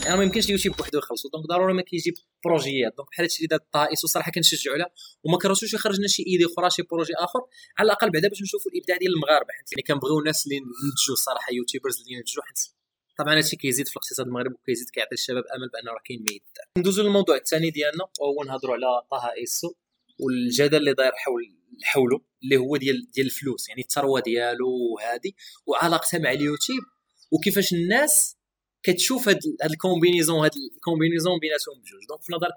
يعني 0.06 0.18
ما 0.18 0.24
يمكنش 0.24 0.46
اليوتيوب 0.46 0.76
بوحدو 0.76 0.98
يخلصو. 0.98 1.30
donc 1.30 1.46
ضروري 1.46 1.74
ما 1.74 1.82
كيجيب 1.82 2.14
بروجيات. 2.46 2.94
donc 2.98 3.10
بحال 3.10 3.26
هادشي 3.26 3.38
اللي 3.38 3.48
دار 3.48 3.60
طه 3.60 3.77
إيسو 3.77 4.04
وصراحة 4.04 4.32
كنشجعوا 4.32 4.76
عليه 4.76 4.86
وما 5.24 5.38
كرهتوش 5.38 5.74
يخرجنا 5.74 6.08
شي 6.08 6.24
idée 6.28 6.46
أخرى 6.46 6.70
شي 6.70 6.82
projet 6.82 7.14
آخر. 7.16 7.40
على 7.78 7.86
الأقل 7.86 8.10
بعدا 8.12 8.28
باش 8.28 8.42
نشوفوا 8.42 8.72
الإبداع 8.72 8.98
ديال 8.98 9.14
المغاربة. 9.14 9.54
حيت 9.58 9.72
يعني 9.72 9.84
كنبغيو 9.88 10.20
الناس 10.20 10.46
اللي 10.46 10.56
ينتجوا 10.56 11.14
الصراحه 11.14 11.54
youtubers 11.54 12.02
اللي 12.02 12.14
ينتجوا 12.18 12.44
حيت 12.44 12.81
طبعا 13.18 13.38
هادشي 13.38 13.56
كيزيد 13.56 13.88
في 13.88 13.92
الاقتصاد 13.92 14.28
المغربي 14.28 14.56
وكيزيد 14.56 14.90
كيعطي 14.90 15.14
الشباب 15.14 15.44
أمل 15.56 15.70
بأن 15.70 15.88
راه 15.88 16.02
كاين 16.06 16.20
ما 16.20 16.32
يدار 16.32 16.66
ندوزو 16.78 17.04
للموضوع 17.04 17.36
الثاني 17.36 17.70
ديالنا 17.70 18.04
وهو 18.20 18.44
نهضروا 18.44 18.76
على 18.76 19.02
طه 19.12 19.32
إيسو 19.38 19.74
والجدل 20.20 20.78
اللي 20.78 20.94
داير 20.94 21.12
حول 21.16 21.56
حوله 21.84 22.22
اللي 22.44 22.58
هو 22.58 22.78
ديال 22.78 23.12
ديال 23.12 23.26
الفلوس 23.26 23.70
يعني 23.70 23.82
الثروة 23.82 24.20
ديالو 24.20 24.68
وهذه 24.94 25.32
وعلاقتها 25.66 26.20
مع 26.20 26.32
اليوتيوب 26.32 26.84
وكيفاش 27.32 27.74
الناس 27.74 28.38
كتشوف 28.84 29.30
هاد 29.30 29.40
هاد 29.64 29.72
ال 29.72 29.77
combinaison 29.77 30.40
هاد 30.44 30.52
ال 30.76 30.81
combinaison 30.81 31.40
بيناتهم 31.40 31.80
بجوج. 31.82 32.06
donc 32.10 32.22
في 32.22 32.34
نظرك 32.34 32.54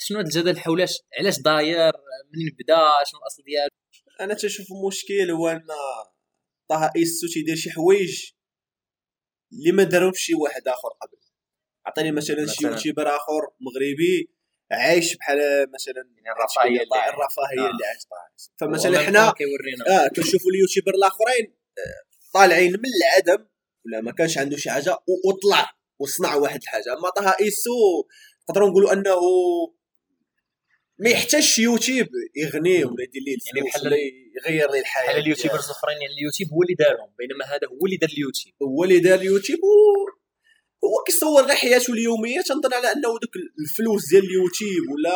شنو 0.00 0.18
هاد 0.18 0.26
الجدل 0.26 0.58
حول 0.58 0.86
علاش 1.18 1.40
داير 1.40 1.92
منين 2.34 2.56
بدا 2.60 2.76
شنو 3.06 3.20
الأصل 3.20 3.42
ديالو؟ 3.42 3.70
أنا 4.20 4.34
تشوف 4.34 4.66
المشكل 4.72 5.30
هو 5.30 5.48
أن 5.48 5.66
طه 6.68 6.90
إيسو 6.96 7.26
تيدير 7.26 7.56
شي 7.56 7.70
حوايج 7.70 8.30
اللي 9.52 9.72
ما 9.72 9.82
داروش 9.82 10.20
شي 10.20 10.34
واحد 10.34 10.68
آخر 10.68 10.88
قبل. 10.88 11.18
عطيني 11.86 12.12
مثلا 12.12 12.46
شي 12.46 12.66
يوتيوبر 12.66 13.08
آخر 13.08 13.42
مغربي 13.60 14.30
عايش 14.72 15.16
بحال 15.16 15.38
مثلا 15.74 16.10
يعني 16.16 16.38
الرفاهية 16.38 16.82
اللي 16.82 17.08
الرفاهية 17.08 17.68
آه. 17.68 17.70
اللي 17.70 17.86
عايش 17.86 18.02
فمثلا 18.60 18.98
حنا 18.98 19.28
آه 19.28 20.08
كنشوفوا 20.16 20.50
اليوتيوبر 20.50 20.94
الأخرين 20.94 21.56
آه، 21.78 22.08
طالعين 22.34 22.72
من 22.72 22.90
العدم 22.98 23.48
ولا 23.86 24.00
ما 24.00 24.12
كانش 24.12 24.38
عنده 24.38 24.56
شي 24.56 24.70
حاجة 24.70 24.98
وطلع 25.26 25.72
وصنع 26.00 26.34
واحد 26.34 26.62
الحاجة. 26.62 26.92
اما 26.98 27.10
طه 27.10 27.36
إيسو 27.40 27.70
نقدروا 28.50 28.68
نقولوا 28.68 28.92
أنه 28.92 29.20
ما 31.00 31.10
يحتاجش 31.10 31.58
يوتيوب 31.58 32.08
يغني 32.36 32.84
ولا 32.84 33.02
يدير 33.04 33.22
ليه 33.26 33.36
يعني 33.46 33.68
بحال 33.68 33.92
يغير 34.36 34.72
ليه 34.72 34.80
الحياة. 34.80 35.06
بحال 35.06 35.22
اليوتيوبرز 35.22 35.64
الأخرين 35.64 35.96
يعني 36.02 36.14
اليوتيوب 36.18 36.50
هو 36.52 36.62
اللي 36.62 36.74
دارهم 36.74 37.10
بينما 37.18 37.44
هذا 37.44 37.66
هو 37.72 37.86
اللي 37.86 37.96
دار 37.96 38.10
اليوتيوب. 38.16 38.54
هو 38.62 38.84
اللي 38.84 38.98
دار 38.98 39.18
اليوتيوب 39.18 39.58
و... 39.58 39.68
هو 40.84 41.04
كيصور 41.06 41.42
غير 41.42 41.56
حياته 41.56 41.92
اليومية. 41.92 42.40
تنظن 42.40 42.72
على 42.74 42.92
أنه 42.92 43.08
دوك 43.22 43.34
الفلوس 43.64 44.08
ديال 44.10 44.24
اليوتيوب 44.24 44.84
ولا 44.92 45.14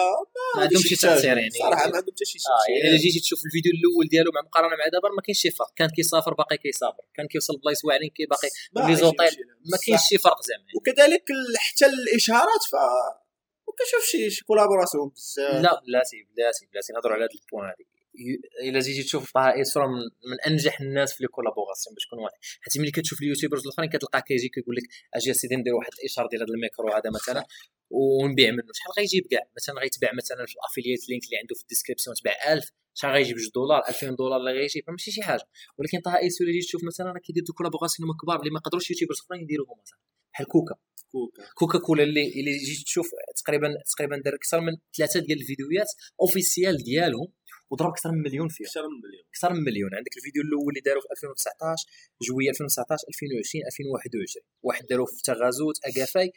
ما 0.57 0.63
عندهمش 0.63 0.87
شي 0.89 0.97
تأثير 0.97 1.37
يعني. 1.39 1.51
صراحة 1.51 1.89
ما 1.89 1.97
عندهم 1.97 2.03
حتى 2.03 2.25
شي 2.25 2.39
تأثير. 2.39 2.53
آه 2.53 2.79
يعني 2.79 2.89
إلا 2.91 2.99
جيتي 3.03 3.21
تشوف 3.21 3.41
الفيديو 3.47 3.73
الأول 3.77 4.07
ديالو 4.09 4.31
مع 4.35 4.41
مقارنة 4.49 4.77
مع 4.81 4.87
دابا 4.93 5.09
ما 5.17 5.23
كاينش 5.27 5.41
شي 5.43 5.51
فرق. 5.51 5.73
كان 5.77 5.89
كيسافر 5.97 6.35
باقي 6.35 6.57
كيسافر. 6.57 7.05
كان 7.17 7.27
كيوصل 7.33 7.55
بلايص 7.63 7.85
واعرين 7.85 8.11
كي 8.17 8.25
باقي 8.31 8.49
les 8.89 8.97
hôtels 8.97 9.35
ما 9.73 9.77
كاينش 9.87 10.03
شي 10.09 10.19
فرق 10.19 10.41
زعما. 10.49 10.65
وكذلك 10.77 11.25
حتى 11.57 11.87
الإشهارات 11.87 12.63
ف 12.73 12.75
ما 13.73 13.77
كنشوفش 13.79 14.35
شي 14.37 14.45
collaborations 14.45 15.09
بزاف 15.09 15.63
لا 15.63 15.81
بلاتي 15.87 16.27
بلاتي 16.37 16.67
بلاتي 16.73 16.93
نهضروا 16.93 17.15
على 17.15 17.25
هذا 17.25 17.31
ال 17.43 17.47
point 17.47 17.67
هذه 17.67 17.87
إلا 18.69 18.81
جيتي 18.81 19.03
تشوف 19.03 19.33
طه 19.33 19.53
إيسو 19.53 19.87
من, 19.87 20.03
من 20.31 20.41
أنجح 20.47 20.81
الناس 20.81 21.13
في 21.15 21.23
les 21.23 21.29
collaborations 21.29 21.95
باش 21.95 22.07
نكون 22.07 22.19
واضح. 22.19 22.39
حيت 22.61 22.79
ملي 22.79 22.91
كتشوف 22.91 23.23
ال 23.23 23.27
YouTubers 23.27 23.63
الأخرين 23.67 23.91
كتلقى 23.91 24.23
كيجي 24.23 24.49
كيقول 24.49 24.77
لك 24.77 24.83
أجي 25.15 25.35
سيدي 25.35 25.57
ندير 25.57 25.75
واحد 25.75 25.91
الإشهار 25.99 26.27
ديال 26.27 26.43
هذا 26.43 26.51
الميكرو 26.55 26.89
هذا 26.89 27.11
مثلا 27.11 27.45
ونبيع 27.91 28.51
منه. 28.51 28.73
شحال 28.73 28.93
غيجيب 28.99 29.27
كاع؟ 29.27 29.41
مثلا 29.57 29.81
غيتباع 29.81 30.11
مثلا 30.15 30.47
في 30.47 30.55
ال 30.55 30.60
affiliate 30.60 31.09
link 31.09 31.25
اللي 31.25 31.37
عنده 31.37 31.55
في 31.55 31.63
ال 31.63 31.67
description 31.67 32.17
تباع 32.17 32.53
1000 32.53 32.73
شحال 32.95 33.13
غيجيب؟ 33.13 33.37
جوج 33.37 33.51
دولار 33.55 33.83
2000 33.89 34.11
دولار 34.11 34.41
اللي 34.41 34.53
غيجيب. 34.53 34.85
ماشي 34.89 35.11
شي 35.11 35.23
حاجة. 35.23 35.49
ولكن 35.79 36.01
طه 36.01 36.17
ايسو 36.19 36.45
اللي 36.45 36.61
تشوف 36.61 36.85
مثلا 36.85 37.13
راه 37.13 37.19
كيدير 37.19 37.45
collaborations 37.57 38.09
كبار 38.23 38.41
اللي 38.41 38.51
ما 38.51 38.61
قدروش 38.61 38.91
YouTubers 38.91 39.21
أخرين 39.21 39.43
يديروهم 39.43 39.79
مثلا. 39.81 39.99
بحال 40.33 40.47
كوكا. 40.47 40.75
كوكا. 41.13 41.43
كوكا 41.55 41.79
كولا 41.79 42.03
اللي 42.03 42.41
اللي 42.41 42.59
جيت 42.59 42.85
تشوف 42.85 43.07
تقريبا 43.45 43.69
تقريبا 43.97 44.17
دار 44.25 44.35
أكثر 44.35 44.61
من 44.61 44.77
ثلاثة 44.97 45.21
ديال 45.21 45.41
الفيديوهات 45.41 45.91
officiel 46.21 46.77
ديالهم 46.77 47.29
وضرب 47.71 47.91
أكثر 47.91 48.11
من 48.13 48.23
مليون 48.23 48.49
فيها 48.49 48.67
أكثر 48.67 48.83
من 48.83 48.99
مليون. 49.05 49.25
أكثر 49.35 49.53
من 49.53 49.61
مليون. 49.65 49.95
عندك 49.95 50.17
الفيديو 50.17 50.43
الأول 50.43 50.69
اللي 50.73 50.81
داروا 50.81 51.03
في 51.03 51.09
2019 51.11 51.87
جوية 52.23 52.51
2019 52.51 53.05
2020 53.09 53.65
2021 53.67 54.45
واحد 54.63 54.87
داروا 54.91 55.07
في 55.07 55.23
تغازوت 55.23 55.77
أكافاي 55.85 56.33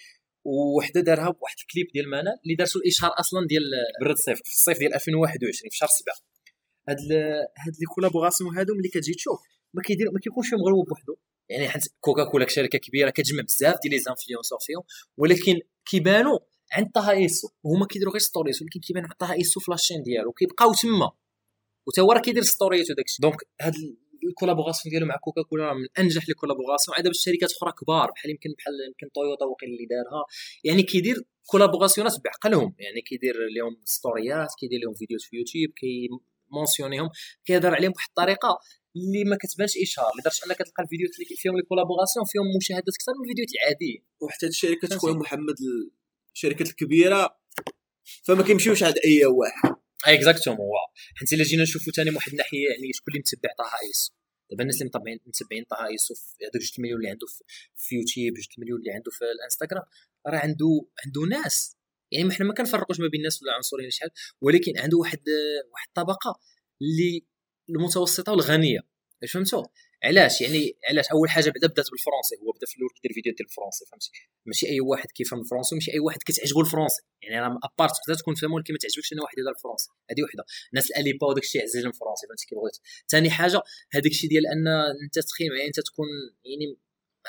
وحده 0.45 1.01
دارها 1.01 1.29
بواحد 1.29 1.55
الكليب 1.61 1.87
ديال 1.93 2.09
مانا 2.09 2.31
اللي 2.43 2.55
دارتو 2.55 2.79
الإشهار 2.79 3.11
أصلا 3.19 3.47
ديال 3.47 3.63
برد 4.01 4.17
الصيف 4.21 4.39
في 4.43 4.51
الصيف 4.57 4.77
ديال 4.79 4.93
2021 4.93 5.69
في 5.71 5.77
شهر 5.77 5.89
7 5.89 6.15
هاد 6.89 6.99
هاد 7.63 7.73
لي 7.79 7.85
كولابوراسيون 7.95 8.57
هادو 8.57 8.73
ملي 8.75 8.89
كتجي 8.89 9.13
تشوف 9.13 9.39
ما 9.73 9.81
كيدير 9.81 10.11
ما 10.11 10.19
كيكونش 10.19 10.49
فيهم 10.49 10.61
غير 10.65 10.73
هو 10.75 10.83
بوحدو. 10.83 11.15
يعني 11.49 11.69
حيت 11.69 11.83
كوكا 11.99 12.23
كولا 12.23 12.47
شركه 12.47 12.77
كبيرة 12.77 13.09
كتجمع 13.09 13.43
بزاف 13.43 13.75
ديال 13.83 13.93
لي 13.93 13.99
زانفلونسور 13.99 14.59
فيهم 14.61 14.83
ولكن 15.17 15.59
كيبانوا 15.85 16.39
عند 16.71 16.91
طه 16.91 17.11
إيسو 17.11 17.49
وهما 17.63 17.85
كيديروا 17.85 18.13
غير 18.13 18.21
ستوريز 18.21 18.61
ولكن 18.61 18.79
كيبان 18.79 19.03
عند 19.03 19.13
طه 19.13 19.33
إيسو 19.33 19.59
في 19.59 19.71
لاشين 19.71 20.03
ديالو 20.03 20.31
كيبقاو 20.31 20.73
تما. 20.73 21.11
وتا 21.87 22.01
هو 22.01 22.11
راه 22.11 22.21
كيدير 22.21 22.43
ستوريات 22.43 22.91
وداكشي 22.91 23.17
donc 23.21 23.35
هاد 23.61 23.73
ال 24.23 24.28
collaborations 24.28 24.91
ديالو 24.91 25.05
مع 25.05 25.17
كوكا 25.17 25.41
كولا 25.41 25.73
من 25.73 25.87
أنجح 25.99 26.29
les 26.29 26.33
collaborations 26.33 26.97
عاد 26.97 27.11
شركات 27.11 27.51
أخرى 27.51 27.71
كبار 27.71 28.11
بحال 28.11 28.31
يمكن 28.31 28.49
بحال 28.57 28.73
يمكن 28.87 29.11
تويوتا 29.11 29.45
وقيل 29.45 29.69
اللي 29.69 29.85
دارها 29.85 30.25
يعني 30.63 30.83
كيدير 30.83 31.23
كولابوراسيونات 31.45 32.13
بعقلهم. 32.23 32.75
يعني 32.79 33.01
كيدير 33.01 33.35
لهم 33.57 33.81
ستوريات 33.85 34.47
كيدير 34.59 34.79
لهم 34.83 34.93
فيديوهات 34.93 35.21
في 35.21 35.37
يوتيوب 35.37 35.71
كيمونسيونيهم 35.71 37.09
كيهضر 37.45 37.75
عليهم 37.75 37.91
بواحد 37.91 38.07
الطريقة 38.09 38.59
اللي 38.95 39.23
ما 39.23 39.37
كتبانش 39.41 39.77
إشهار 39.77 40.11
لدرجه 40.19 40.45
أنك 40.45 40.55
كتلقى 40.55 40.83
الفيديوهات 40.83 41.15
اللي 41.15 41.35
فيهم 41.37 41.57
les 41.57 41.63
collaborations 41.63 42.25
فيهم 42.25 42.43
مشاهدات 42.57 42.95
أكثر 42.95 43.11
من 43.17 43.23
الفيديوهات 43.23 43.51
العاديه 43.55 43.99
وحتى 44.21 44.47
الشركات 44.47 44.93
خويا 44.93 45.13
محمد 45.13 45.55
الشركات 46.33 46.67
الكبيرة 46.67 47.37
فما 48.23 48.43
كيمشيوش 48.43 48.83
عند 48.83 48.95
أي 49.05 49.25
واحد. 49.25 49.75
exactement 50.05 50.59
waw 50.59 50.87
حيت 51.15 51.33
إلا 51.33 51.43
جينا 51.43 51.63
نشوفوا 51.63 51.93
ثاني 51.93 52.09
من 52.09 52.15
واحد 52.15 52.31
الناحية 52.31 52.69
يعني 52.69 52.93
شكون 52.93 53.13
اللي 53.13 53.19
متبع 53.19 53.49
طه 53.57 53.77
ايسو 53.83 54.13
دابا 54.49 54.61
الناس 54.61 54.75
اللي 54.75 54.85
متابعين 54.85 55.19
متبعين 55.25 55.63
طه 55.63 55.87
ايسو 55.87 56.13
هذوك 56.41 56.63
جوج 56.63 56.79
مليون 56.79 56.97
اللي 56.97 57.09
عنده 57.09 57.27
في 57.75 57.95
يوتيوب 57.95 58.33
جوج 58.33 58.47
مليون 58.57 58.79
اللي 58.79 58.91
عنده 58.91 59.11
في 59.11 59.25
الإنستغرام 59.25 59.83
راه 60.27 60.39
عنده 60.39 60.85
عنده 61.05 61.21
ناس. 61.21 61.77
يعني 62.11 62.31
حنا 62.31 62.45
ما 62.45 62.53
كنفرقوش 62.53 62.99
ما 62.99 63.07
بين 63.07 63.19
الناس 63.19 63.43
ولا 63.43 63.53
عنصريين 63.53 63.91
شحال 63.91 64.09
ولكن 64.41 64.77
عنده 64.77 64.97
واحد 64.97 65.19
واحد 65.73 65.87
الطبقة 65.87 66.39
اللي 66.81 67.25
المتوسطة 67.69 68.31
والغنية. 68.31 68.79
فهمتوا 69.33 69.63
علاش؟ 70.03 70.41
يعني 70.41 70.77
علاش 70.89 71.05
أول 71.11 71.29
حاجة 71.29 71.49
بدا 71.49 71.67
بدأت 71.67 71.91
بالفرنسي 71.91 72.35
هو 72.43 72.51
بدأ 72.51 72.67
في 72.67 72.75
الأول 72.77 72.89
كيدير 72.95 73.13
فيديو 73.13 73.33
ديال 73.33 73.47
الفرنسي 73.47 73.85
فهمتي؟ 73.85 74.11
ماشي 74.45 74.69
أي 74.69 74.79
واحد 74.81 75.11
كيفهم 75.11 75.39
الفرنسي 75.39 75.75
ماشي 75.75 75.93
أي 75.93 75.99
واحد 75.99 76.19
كتعجبو 76.25 76.61
الفرنسي. 76.61 77.01
يعني 77.21 77.39
راه 77.41 77.59
ابارت 77.63 77.93
تقدر 78.03 78.19
تكون 78.19 78.35
فاهم 78.35 78.53
ولكن 78.53 78.73
ما 78.73 78.79
تعجبكش 78.79 79.13
أنا 79.13 79.21
واحد 79.21 79.37
يهضر 79.37 79.51
الفرنسي 79.51 79.89
هذه 80.11 80.23
وحدة. 80.23 80.45
الناس 80.69 80.91
الاليبا 80.91 81.27
وداك 81.27 81.43
الشيء 81.43 81.61
عزيز 81.61 81.85
الفرنسي 81.85 82.27
فهمتي 82.27 82.45
كي 82.45 82.55
بغيت؟ 82.55 82.77
ثاني 83.09 83.29
حاجة 83.29 83.61
هذاك 83.91 84.11
الشيء 84.11 84.29
ديال 84.29 84.47
أن 84.47 84.67
أنت 85.03 85.19
تخيم 85.19 85.51
يعني 85.53 85.67
أنت 85.67 85.79
تكون 85.79 86.07
يعني 86.45 86.77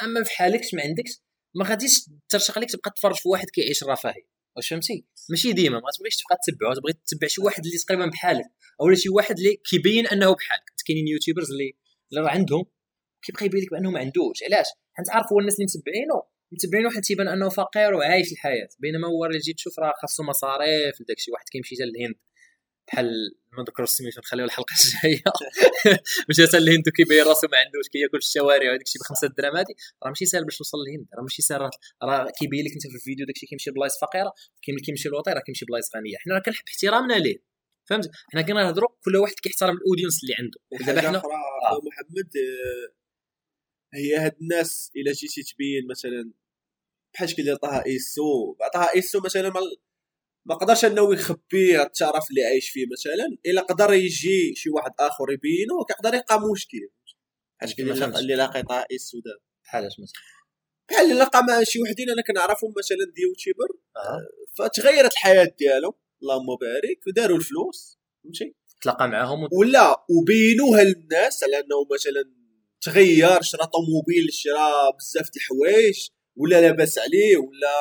أما 0.03 0.25
في 0.25 0.31
حالكش 0.31 0.75
ما 0.75 0.83
عندكش 0.83 1.13
ما 1.55 1.65
غاديش 1.65 1.93
ترشق 2.29 2.59
عليك 2.59 2.71
تبقى 2.71 2.91
تفرج 2.97 3.15
في 3.15 3.29
واحد 3.29 3.51
كيعيش 3.51 3.83
الرفاهيه 3.83 4.36
واش 4.57 4.69
فهمتي؟ 4.69 5.05
ماشي 5.31 5.53
ديما 5.53 5.77
ما 5.77 5.91
تبغيش 5.99 6.17
تبقى 6.17 6.37
تتبعه 6.47 6.75
تبغي 6.75 6.93
تتبع 6.93 7.29
شي 7.29 7.41
واحد 7.41 7.67
اللي 7.67 7.79
تقريبا 7.79 8.07
بحالك 8.07 8.45
أو 8.81 8.95
شي 8.95 9.09
واحد 9.09 9.39
اللي 9.39 9.57
كيبين 9.57 10.07
أنه 10.07 10.35
بحالك. 10.35 10.65
كاينين 10.87 11.09
يوتيوبرز 11.09 11.51
اللي 11.51 11.77
اللي 12.13 12.21
راه 12.21 12.31
عندهم 12.31 12.65
كيبقى 13.23 13.47
يبين 13.47 13.63
لك 13.63 13.71
بانه 13.71 13.91
ما 13.91 13.99
عندوش. 13.99 14.43
علاش؟ 14.43 14.67
حيت 14.93 15.11
عارف 15.11 15.33
هو 15.33 15.41
الناس 15.41 15.55
اللي 15.55 15.67
متبعينه. 15.67 16.23
متبعينه 16.53 16.89
واحد 16.89 17.03
تيبان 17.03 17.29
أنه 17.29 17.49
فقير 17.49 17.95
وعايش 17.95 18.33
الحياة. 18.33 18.69
بينما 18.79 19.09
هو 19.09 19.25
اللي 19.25 19.39
تجي 19.39 19.53
تشوف 19.53 19.79
راه 19.79 19.93
خاصو 20.03 20.23
مصاريف 20.23 21.01
لداك 21.01 21.17
واحد 21.33 21.45
كيمشي 21.53 21.75
حتى 21.75 21.85
للهند. 21.85 22.15
بحال 22.89 23.35
ما 23.53 23.63
نذكروا 23.63 23.87
السميتو 23.87 24.21
نخليو 24.21 24.45
الحلقة 24.45 24.75
الجاية؟ 24.85 25.23
مشى 26.29 26.47
حتى 26.47 26.59
للهند 26.59 26.89
وكيبين 26.89 27.25
راسو 27.25 27.47
ما 27.53 27.59
عندوش 27.59 27.89
كياكل 27.89 28.21
في 28.21 28.27
الشوارع 28.27 28.73
وداك 28.73 28.87
الشيء 28.87 29.03
بخمسة 29.03 29.29
دراهم 29.29 29.57
هادي 29.57 29.75
راه 30.03 30.09
ماشي 30.09 30.27
ساهل 30.27 30.45
باش 30.45 30.59
توصل 30.59 30.79
للهند 30.79 31.07
راه 31.15 31.23
ماشي 31.23 31.43
ساهل 31.43 31.71
راه 32.03 32.31
كيبين 32.39 32.65
لك 32.65 32.73
انت 32.73 32.87
في 32.87 32.95
الفيديو 32.95 33.27
داك 33.27 33.37
الشيء 33.37 33.49
كيمشي 33.49 33.71
لبلايص 33.71 33.99
فقيرة 33.99 34.33
كيمشي 34.87 35.09
لوطي 35.09 35.31
راه 35.31 35.41
كيمشي 35.41 35.65
بلايص 35.65 35.97
غنية. 35.97 36.17
حنا 36.19 36.35
راه 36.35 36.41
كنحب 36.41 36.65
احترامنا 36.69 37.15
ليه. 37.15 37.39
فهمت؟ 37.85 38.11
حنا 38.33 38.43
كنهضروا 38.43 38.89
كل 39.05 39.17
واحد 39.17 39.35
كيحترم 39.35 39.77
ال 39.77 39.82
audience 39.82 40.23
اللي 40.23 40.35
عنده. 40.39 40.87
دابا 40.87 41.09
حنا 41.09 41.19
آه. 41.19 41.81
محمد 41.87 42.31
آه، 42.37 42.95
هي 43.95 44.17
هاد 44.17 44.37
الناس 44.41 44.91
الا 44.97 45.13
جيتي 45.13 45.43
تبين 45.43 45.87
مثلا 45.91 46.33
بحال 47.15 47.29
شكل 47.29 47.43
ديال 47.43 47.57
طه 47.57 47.85
إيسو. 47.87 48.57
طه 48.75 48.89
إيسو 48.95 49.21
مثلا 49.21 49.53
ما 50.49 50.55
قدرش 50.55 50.85
انه 50.85 51.15
يخبي 51.15 51.83
الترف 51.83 52.31
اللي 52.31 52.45
عايش 52.45 52.71
فيه 52.71 52.87
مثلا 52.93 53.39
إلا 53.47 53.61
قدر 53.61 53.93
يجي 53.93 54.55
شي 54.57 54.71
واحد 54.71 54.91
آخر 55.01 55.33
يبينو 55.33 55.85
كيقدر 55.85 56.15
يلقى 56.15 56.41
مشكل. 56.53 56.79
بحال 57.59 57.71
شكل 57.71 58.17
اللي 58.19 58.35
لاقي 58.35 58.87
ايسو 58.91 59.19
دابا 59.21 59.41
بحال 59.65 59.85
اش 59.85 59.93
مثلا؟ 59.93 60.23
بحال 60.89 61.05
اللي 61.05 61.21
لقى 61.25 61.43
مع 61.49 61.63
شي 61.63 61.83
وحدين 61.83 62.11
أنا 62.11 62.23
كنعرفهم 62.23 62.75
مثلا 62.79 63.13
YouTuber. 63.19 63.69
آه. 63.97 64.27
فتغيرت 64.59 65.13
الحياة 65.13 65.55
ديالهم. 65.59 65.93
اللهم 66.23 66.47
بارك. 66.61 67.07
وداروا 67.07 67.39
الفلوس. 67.39 67.99
فهمتي؟ 68.25 68.57
تلاقى 68.83 69.09
معاهم 69.09 69.45
و... 69.45 69.49
ولا 69.53 70.07
وبينوها 70.11 70.85
للناس 70.85 71.45
على 71.45 71.57
أنه 71.57 71.87
مثلا 71.95 72.25
تغير 72.81 73.43
شرا 73.43 73.65
طوموبيل 73.65 74.33
شرا 74.33 74.91
بزاف 74.91 75.31
د 75.31 75.37
الحوايج 75.37 76.09
ولا 76.37 76.61
لاباس 76.61 76.99
عليه 76.99 77.37
ولا 77.37 77.77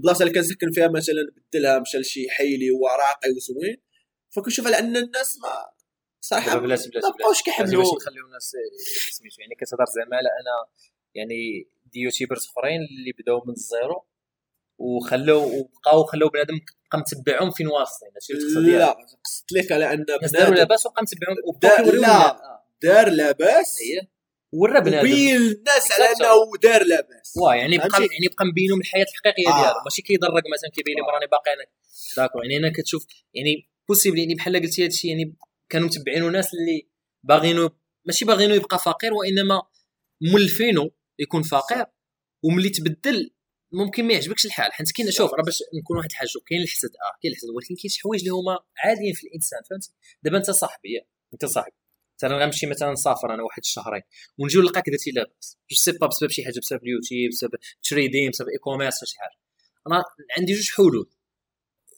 البلاصه 0.00 0.22
اللي 0.22 0.34
كنسكن 0.34 0.70
فيها 0.72 0.88
مثلا 0.88 1.32
بدلها 1.36 1.78
مشى 1.78 1.98
لشي 1.98 2.30
حي 2.30 2.54
اللي 2.54 2.70
هو 2.70 2.86
راقي 2.86 3.30
وزوين 3.36 3.76
فكنشوف 4.30 4.66
على 4.66 4.78
أن 4.78 4.96
الناس 4.96 5.38
ما 5.42 5.48
صراحة 6.20 6.60
ما 6.60 7.16
بقاوش 7.18 7.42
كيحملوا 7.42 7.82
باش 7.82 8.02
نخليو 8.02 8.26
الناس 8.26 8.52
سميتو 9.12 9.40
يعني 9.40 9.54
كتهضر 9.60 9.84
زعما 9.96 10.16
على 10.16 10.28
أنا 10.28 10.70
يعني 11.14 11.68
des 11.92 12.00
YouTubers 12.00 12.46
أخرين 12.46 12.80
اللي 12.80 13.12
بداو 13.18 13.42
من 13.46 13.52
ال 13.52 13.63
zéro 13.63 14.06
وخلوا 14.78 15.44
وبقاو 15.46 16.04
خلاو 16.04 16.28
بنادم 16.28 16.60
بقى 16.90 16.98
متبعهم 16.98 17.50
فين 17.50 17.66
واصلين. 17.66 18.12
هادشي 18.14 18.32
لا 18.78 18.96
قصدت 19.24 19.52
لك 19.52 19.72
على 19.72 19.92
أن 19.92 20.04
بنادم 20.04 20.26
داروا 20.26 20.54
لاباس 20.54 20.86
وبقى 20.86 21.02
متبعهم. 21.02 21.36
وبقاو 21.44 21.90
لا 21.90 22.40
دار 22.82 23.08
لاباس 23.08 23.78
إيه. 23.80 24.09
ورا 24.52 24.80
بنادم. 24.80 25.10
وبين 25.10 25.36
الناس 25.36 25.92
على 25.92 26.04
أنه 26.04 26.50
دار 26.62 26.82
لاباس 26.84 27.32
واه 27.36 27.54
يعني 27.54 27.78
بقى 27.78 27.88
يعني 28.00 28.28
بقى 28.36 28.44
مبينهم 28.46 28.80
الحياة 28.80 29.02
الحقيقية 29.04 29.48
آه. 29.48 29.62
ديالو. 29.62 29.80
ماشي 29.84 30.02
كيدرق 30.02 30.32
مثلا 30.32 30.70
كيبين 30.74 30.94
لي 30.96 31.02
راني 31.14 31.26
باقي 31.26 31.52
أنا. 31.54 31.66
d'accord 32.16 32.38
يعني 32.42 32.56
أنا 32.56 32.72
كتشوف 32.72 33.06
يعني 33.34 33.70
possible 33.88 34.18
يعني 34.18 34.34
بحال 34.34 34.56
قلتي 34.56 34.82
هذا 34.82 34.88
الشيء 34.92 35.10
يعني 35.10 35.36
كانوا 35.68 35.86
متبعينه 35.88 36.28
ناس 36.28 36.54
اللي 36.54 36.88
باغينو 37.22 37.70
ماشي 38.04 38.24
باغينو 38.24 38.54
يبقى 38.54 38.78
فقير 38.78 39.14
وإنما 39.14 39.62
مولفينو 40.32 40.90
يكون 41.18 41.42
فقير. 41.42 41.84
وملي 42.44 42.68
تبدل 42.68 43.30
ممكن 43.72 44.04
ما 44.04 44.12
يعجبكش 44.12 44.46
الحال. 44.46 44.72
حيت 44.72 44.92
كاين 44.92 45.10
شوف 45.10 45.34
راه 45.34 45.42
باش 45.44 45.62
نكون 45.82 45.96
واحد 45.96 46.08
الحاجة 46.10 46.28
كاين 46.46 46.62
الحسد 46.62 46.88
آه 46.88 47.18
كاين 47.22 47.32
الحسد. 47.32 47.48
ولكن 47.48 47.74
كاين 47.74 47.88
شي 47.90 48.00
حوايج 48.00 48.20
اللي 48.20 48.32
هما 48.32 48.58
عاديين 48.84 49.14
في 49.14 49.26
الإنسان 49.26 49.60
فهمت 49.70 49.90
دابا 50.22 50.36
أنت 50.38 50.50
صاحبي 50.50 50.88
أنت 51.34 51.44
صاحبي. 51.44 51.79
مثلا 52.24 52.38
غنمشي 52.38 52.66
مثلا 52.66 52.92
نسافر 52.92 53.34
أنا 53.34 53.42
واحد 53.42 53.62
الشهرين 53.62 54.02
ونجي 54.38 54.58
نلقاك 54.58 54.90
درتي 54.90 55.10
لاباس 55.10 55.56
je 55.70 55.76
sais 55.76 55.92
pas 55.92 56.06
بسبب 56.06 56.30
شي 56.30 56.44
حاجة 56.44 56.60
بسبب 56.60 56.82
اليوتيوب 56.82 57.30
بسبب 57.30 57.54
trading 57.82 58.30
بسبب 58.30 58.48
e-commerce 58.48 59.04
شي 59.04 59.18
حاجة. 59.18 59.38
أنا 59.86 60.04
عندي 60.38 60.52
جوج 60.52 60.70
حلول 60.70 61.10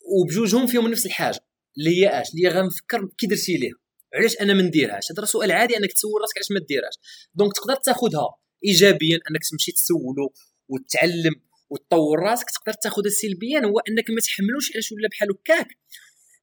وبجوجهم 0.05 0.67
فيهم 0.67 0.89
نفس 0.89 1.07
الحاجة 1.07 1.41
اللي 1.79 1.91
هي 2.01 2.21
اش 2.21 2.35
اللي 2.35 2.49
غنفكر 2.49 3.09
كي 3.19 3.27
درتي 3.27 3.57
ليها. 3.57 3.75
علاش 4.15 4.41
أنا 4.41 4.55
ما 4.55 4.63
نديرهاش؟ 4.63 5.13
هذا 5.13 5.25
سؤال 5.25 5.53
عادي 5.53 5.77
أنك 5.77 5.93
تسول 5.93 6.21
راسك 6.23 6.37
علاش 6.37 6.51
ما 6.51 6.61
ديرهاش؟ 6.61 6.95
donc 7.35 7.53
تقدر 7.53 7.75
تاخذها 7.75 8.37
إيجابيا 8.65 9.19
أنك 9.31 9.45
تمشي 9.51 9.73
تسولو 9.73 10.35
وتعلم 10.69 11.35
وتطور 11.71 12.19
راسك 12.19 12.47
تقدر 12.51 12.73
تاخذها 12.73 13.11
سلبيا 13.11 13.61
هو 13.65 13.79
أنك 13.79 14.11
ما 14.11 14.21
تحملوش 14.21 14.73
علاش 14.73 14.93
ولا 14.93 15.09
بحال 15.09 15.29
هكاك 15.31 15.69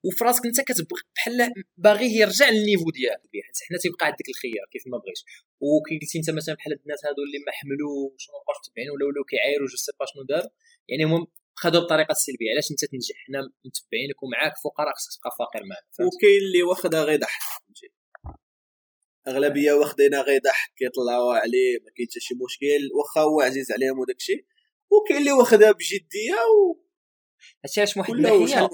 وفي 0.06 0.24
راسك 0.24 0.46
انت 0.46 0.62
كتبغي 0.62 1.02
بحال 1.16 1.54
باغيه 1.78 2.22
يرجع 2.22 2.50
لل 2.50 2.60
niveau 2.60 2.90
ديالك 2.90 3.22
حيت 3.46 3.58
حنا 3.70 3.78
تيبقى 3.78 4.06
عندك 4.06 4.30
الخيار 4.30 4.66
كيف 4.72 4.84
ما 4.88 4.98
بغيتش 4.98 5.24
وكي 5.60 6.00
قلتي 6.02 6.18
انت 6.18 6.30
مثلا 6.30 6.56
بحال 6.56 6.74
الناس 6.74 7.06
هادو 7.06 7.22
اللي 7.28 7.40
ما 7.46 7.52
حملوش 7.52 8.24
ما 8.30 8.38
بقاوش 8.42 8.58
متبعين 8.64 8.90
ولا 8.90 9.06
ولاو 9.06 9.24
كيعايروا 9.24 9.68
je 9.68 9.76
sais 9.76 9.92
pas 10.00 10.06
شنو 10.06 10.24
داروا 10.24 10.50
يعني 10.90 11.04
هما 11.06 11.28
خدوا 11.56 11.82
بطريقة 11.82 12.14
سلبية. 12.14 12.52
علاش 12.52 12.72
انت 12.72 12.86
تنجح 12.86 13.16
حنا 13.28 13.40
متبعينك 13.66 14.24
ومعاك 14.24 14.54
فقراء 14.64 14.94
خصك 14.96 15.20
تبقى 15.20 15.32
فقير 15.40 15.64
معاك 15.66 15.84
وكاين 16.08 16.42
اللي 16.42 16.64
واخدها 16.64 17.04
غير 17.04 17.20
ضحك. 17.20 17.42
أغلبية 19.28 19.74
واخدينها 19.74 20.22
غير 20.22 20.42
ضحك 20.42 20.72
كيطلعوا 20.78 21.34
عليه 21.34 21.80
ما 21.84 21.92
كاين 21.96 22.08
حتى 22.12 22.20
شي 22.20 22.36
مشكل 22.46 22.90
واخا 22.94 23.22
هو 23.22 23.42
عزيز 23.42 23.72
عليهم 23.72 24.00
وداك 24.00 24.16
الشيء 24.16 24.46
وكاين 24.92 25.20
اللي 25.20 25.32
واخدها 25.32 25.72
بجدية 25.72 26.34
و 26.34 26.89
هادشي 27.66 27.82
علاش 27.82 27.98
من 27.98 28.02
واحد 28.02 28.14
الناحيه 28.14 28.70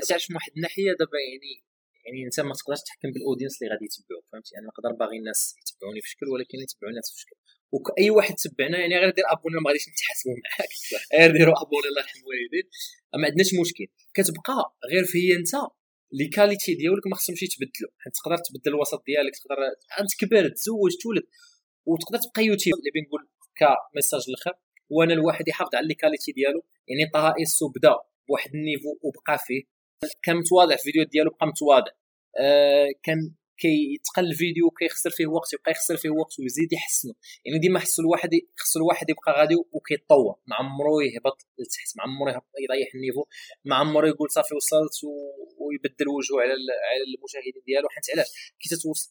هادشي 0.00 0.12
علاش 0.12 0.30
من 0.30 0.36
واحد 0.36 0.52
الناحيه 0.56 0.90
دابا 0.98 1.18
يعني 1.30 1.64
يعني 2.04 2.24
انت 2.26 2.40
ما 2.40 2.54
تقدرش 2.54 2.80
تحكم 2.86 3.10
بال 3.12 3.22
audience 3.22 3.62
اللي 3.62 3.72
غادي 3.72 3.84
يتبعوك 3.84 4.24
فهمتي؟ 4.32 4.58
أنا 4.58 4.66
نقدر 4.66 4.92
باغي 5.00 5.16
الناس 5.18 5.54
يتبعوني 5.60 6.00
في 6.00 6.08
شكل 6.10 6.26
ولكن 6.28 6.58
يتبعوا 6.58 6.90
الناس 6.90 7.12
في 7.12 7.20
شكل. 7.20 7.36
وأي 7.72 8.10
واحد 8.10 8.34
تبعنا 8.34 8.78
يعني 8.78 8.94
غير 8.98 9.10
دير 9.10 9.24
abonner 9.32 9.56
ما 9.60 9.68
غاديش 9.68 9.88
نتحاسبوا 9.88 10.34
معاك. 10.44 10.72
غير 11.20 11.30
ديروا 11.36 11.54
abonner 11.62 11.86
الله 11.88 12.00
يرحم 12.02 12.18
الوالدين. 12.24 12.66
ما 13.20 13.26
عندناش 13.28 13.50
مشكل. 13.60 13.86
كتبقى 14.14 14.56
غير 14.92 15.04
في 15.04 15.20
أنت 15.38 15.52
les 16.12 16.28
qualités 16.28 16.74
ديالك 16.74 17.06
ما 17.06 17.16
خصهمش 17.16 17.42
يتبدلوا. 17.42 17.92
حيت 18.02 18.12
تقدر 18.16 18.38
تبدل 18.46 18.70
الوسط 18.74 19.02
ديالك 19.06 19.34
تقدر 19.38 19.58
أنت 20.00 20.10
كبرت 20.20 20.52
تزوج 20.56 20.92
تولد 21.02 21.26
وتقدر 21.86 22.18
تبقى 22.18 22.44
يوتيوب 22.44 22.78
اللي 22.78 22.90
بنقول 22.94 23.22
ك 23.60 23.68
message 23.68 24.24
الآخر 24.28 24.54
هو 24.92 25.02
أنا 25.02 25.14
الواحد 25.14 25.48
يحافظ 25.48 25.74
على 25.74 25.86
les 25.86 25.94
qualités 25.94 26.32
ديالو. 26.32 26.64
يعني 26.88 27.10
طه 27.14 27.34
ايسو 27.38 27.68
بدا 28.32 28.38
بواحد 28.38 28.54
niveau 28.54 28.98
وبقى 29.02 29.38
فيه. 29.46 29.62
كان 30.22 30.36
متواضع 30.36 30.76
في 30.76 30.80
الفيديو 30.80 31.04
ديالو 31.04 31.30
بقى 31.30 31.46
متواضع. 31.46 31.92
آه 32.40 32.88
كان 33.02 33.34
كيتقل 33.58 34.24
الفيديو 34.24 34.70
كيخسر 34.70 35.10
فيه 35.10 35.26
وقت 35.26 35.52
يبقى 35.52 35.70
يخسر 35.70 35.96
فيه 35.96 36.10
وقت 36.10 36.40
ويزيد 36.40 36.72
يحسنه 36.72 37.14
يعني 37.44 37.58
ديما 37.58 37.78
خصو 37.78 38.02
الواحد 38.02 38.30
خصو 38.56 38.80
الواحد 38.80 39.10
يبقى 39.10 39.32
غادي 39.38 39.54
وكيتطور. 39.72 40.34
ما 40.46 40.56
عمرو 40.56 41.00
يهبط 41.00 41.38
لتحت 41.58 41.96
ما 41.96 42.02
عمرو 42.02 42.28
يطيح 42.64 42.94
ال 42.94 42.98
niveau. 42.98 43.24
ما 43.64 43.76
عمرو 43.76 44.06
يقول 44.08 44.30
صافي 44.30 44.54
وصلت 44.54 44.96
ويبدل 45.60 46.08
وجهه 46.08 46.40
على 46.42 46.52
على 46.88 47.02
المشاهدين 47.18 47.62
ديالو. 47.66 47.88
حيت 47.88 48.04
علاش؟ 48.14 48.28
كي 48.60 48.68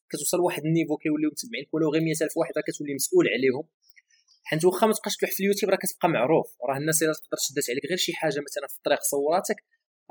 كتوصل 0.10 0.38
لواحد 0.38 0.64
ال 0.66 0.71
niveau 0.71 0.98
كيوليو 0.98 1.30
متبعين 1.30 1.66
ولو 1.74 1.92
غير 1.94 2.02
100000 2.02 2.38
واحد 2.38 2.54
راه 2.58 2.64
كتولي 2.68 2.94
مسؤول 2.94 3.26
عليهم. 3.36 3.64
حيت 4.44 4.66
واخا 4.66 4.88
ما 4.88 4.94
تبقاش 4.94 5.18
تلوح 5.18 5.32
في 5.32 5.40
اليوتيوب 5.44 5.72
راه 5.72 5.78
كتبقى 5.78 6.10
معروف. 6.10 6.48
راه 6.70 6.78
الناس 6.78 7.04
إلا 7.04 7.14
تقدر 7.14 7.38
شدات 7.40 7.70
عليك 7.70 7.86
غير 7.86 7.98
شي 7.98 8.14
حاجة 8.14 8.40
مثلا 8.48 8.68
في 8.68 8.76
الطريق 8.78 9.02
صوراتك 9.02 9.56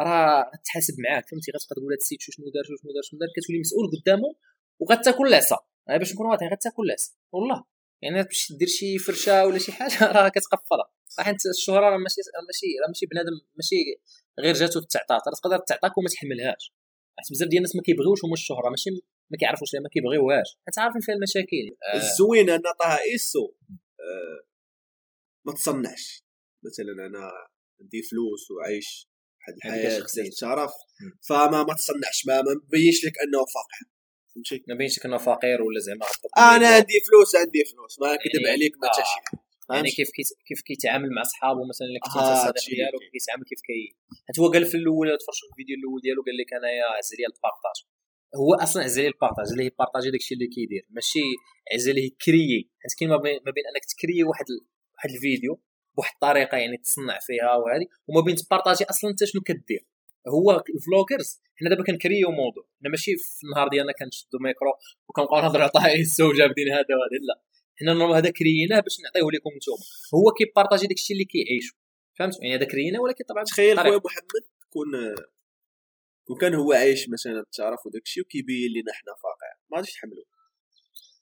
راه 0.01 0.51
غتحاسب 0.55 0.95
معاك. 1.05 1.29
فهمتي؟ 1.29 1.51
غتبقى 1.51 1.75
تقول 1.77 1.93
هذا 1.93 2.01
السيد 2.03 2.19
شنو 2.21 2.47
دار 2.55 2.65
شنو 2.65 2.93
دار 2.95 3.03
شنو 3.03 3.19
دار 3.21 3.29
كتولي 3.37 3.61
مسؤول 3.61 3.87
قدامه 3.95 4.31
وغتاكل 4.81 5.27
العصا. 5.27 5.59
باش 5.89 6.13
نكون 6.13 6.27
واضحين 6.27 6.49
غتاكل 6.49 6.83
العصا. 6.87 7.13
والله. 7.33 7.65
يعني 8.03 8.23
باش 8.23 8.53
دير 8.53 8.69
شي 8.69 8.99
فرشه 8.99 9.47
ولا 9.47 9.59
شي 9.59 9.73
حاجة 9.73 10.05
راه 10.17 10.29
كتقفلها 10.29 10.91
حيت 11.19 11.37
الشهرة 11.47 11.81
راه 11.81 11.97
ماشي 11.97 12.21
ماشي 12.47 12.67
راه 12.83 12.89
ماشي 12.89 13.07
بنادم 13.07 13.37
ماشي 13.57 13.77
غير 14.41 14.55
جاتو 14.55 14.81
تعطات 14.81 15.23
راه 15.29 15.35
تقدر 15.43 15.59
تعطاك 15.59 15.99
وما 15.99 16.09
تحملهاش. 16.09 16.73
حيت 17.19 17.33
بزاف 17.33 17.49
ديال 17.49 17.59
الناس 17.59 17.77
ما 17.77 17.83
كيبغيوش 17.83 18.25
هما 18.25 18.33
الشهرة 18.33 18.69
ماشي 18.71 18.91
ما 19.31 19.37
كيعرفوش 19.41 19.75
ما 19.75 19.89
كيبغيوهاش. 19.89 20.49
حيت 20.67 20.79
عارفين 20.79 21.01
فيها 21.01 21.15
المشاكل. 21.15 21.67
آه. 21.83 21.97
الزوين 21.97 22.51
ان 22.51 22.63
طه 22.81 22.99
إيسو. 23.13 23.53
ما 25.47 25.53
تصنعش. 25.53 26.25
مثلا 26.65 27.07
أنا 27.07 27.31
عندي 27.81 28.03
فلوس 28.03 28.51
وعايش 28.51 29.07
واحد 29.39 29.57
الحياة 29.57 30.03
شرف 30.41 30.73
فما 31.29 31.63
ما 31.63 31.75
تصنعش 31.75 32.27
ما 32.27 32.43
مبينش 32.43 33.05
لك 33.05 33.19
أنه 33.25 33.39
فقير. 33.39 33.87
فهمتي؟ 34.35 34.65
ما 34.69 34.75
بينش 34.75 34.99
لك 34.99 35.07
أنه 35.07 35.19
فقير 35.19 35.63
ولا 35.63 35.81
زعما 35.81 36.07
أنا 36.39 36.69
عندي 36.69 37.01
فلوس 37.07 37.37
عندي 37.37 37.65
فلوس. 37.65 38.01
ما 38.01 38.17
كذب 38.17 38.35
يعني 38.35 38.51
عليك 38.51 38.73
ما 38.83 38.89
حتى 38.89 39.03
شي 39.03 39.37
يعني 39.75 39.91
كيف 39.91 40.11
كيف 40.49 40.61
كيتعامل 40.63 41.11
مع 41.17 41.23
صحابه 41.23 41.69
مثلا 41.69 41.87
اللي 41.89 42.01
كنت 42.01 42.17
الصديق 42.17 42.77
ديالو 42.77 42.99
كيتعامل 43.13 43.45
كيف 43.45 43.61
كي 43.69 43.97
حتى 44.29 44.41
هو 44.41 44.49
قال 44.53 44.67
في 44.67 44.77
الأول 44.77 45.07
تفرجوا 45.21 45.47
في 45.49 45.53
الفيديو 45.53 45.77
الأول 45.81 46.01
ديالو 46.05 46.23
قال 46.27 46.37
لك 46.41 46.53
أنايا 46.59 46.85
عز 46.99 47.11
لي 47.19 47.27
البارطاج. 47.27 47.79
هو 48.37 48.55
أصلا 48.55 48.83
عز 48.83 49.01
لي 49.01 49.07
البارطاج 49.07 49.47
اللي 49.53 49.71
بارطاجي 49.79 50.11
داكشي 50.11 50.35
اللي 50.35 50.47
كيدير. 50.47 50.87
ماشي 50.91 51.21
عز 51.75 51.89
ليه 51.89 52.11
كريي 52.25 52.71
حيت 52.79 52.99
كاين 52.99 53.11
ما 53.11 53.17
بين 53.17 53.65
أنك 53.75 53.85
تكريي 53.89 54.25
واحد 54.25 54.45
واحد 54.95 55.11
الفيديو 55.11 55.63
بواحد 55.97 56.13
الطريقة 56.15 56.57
يعني 56.59 56.77
تصنع 56.77 57.19
فيها 57.19 57.55
وهذه 57.57 57.87
وما 58.09 58.21
بين 58.21 58.35
تبارطاجي 58.35 58.85
أصلا 58.85 59.11
أنت 59.11 59.25
شنو 59.25 59.43
كدير. 59.43 59.87
هو 60.29 60.65
الفلوجرز 60.75 61.41
حنا 61.57 61.71
دابا 61.71 61.85
كنكريو 61.85 62.31
موضوع. 62.31 62.65
حنا 62.81 62.91
ماشي 62.91 63.17
في 63.17 63.45
النهار 63.45 63.69
ديالنا 63.69 63.93
كنشدو 63.93 64.39
ميكرو 64.39 64.73
وكنبقاو 65.09 65.41
نهضروا 65.43 65.63
على 65.63 65.71
طايس 65.71 66.09
السو 66.09 66.33
جابدين 66.33 66.69
هذا 66.69 66.95
وهذا. 66.99 67.19
لا 67.29 67.43
حنا 67.81 67.93
نورمال 67.93 68.17
هذا 68.17 68.31
كرييناه 68.31 68.81
باش 68.81 69.01
نعطيه 69.01 69.21
لكم 69.21 69.51
نتوما. 69.57 69.85
هو 70.15 70.33
كيبارطاجي 70.33 70.87
داكشي 70.87 71.13
اللي 71.13 71.25
كيعيشو. 71.25 71.75
فهمت؟ 72.19 72.43
يعني 72.43 72.55
هذا 72.55 72.65
كرييناه 72.65 73.01
ولكن 73.01 73.25
طبعا 73.25 73.45
تخيل 73.45 73.79
خويا 73.79 74.01
محمد 74.05 74.45
كون 74.71 74.87
كون 76.31 76.39
كان 76.39 76.55
هو 76.55 76.73
عايش 76.73 77.09
مثلا 77.09 77.41
التعرف 77.41 77.87
وداكشي 77.87 78.21
وكيبين 78.21 78.71
لنا 78.71 78.93
حنا 78.93 79.13
فاقع. 79.23 79.51
ما 79.71 79.77
غاديش 79.77 79.93
تحملو 79.93 80.25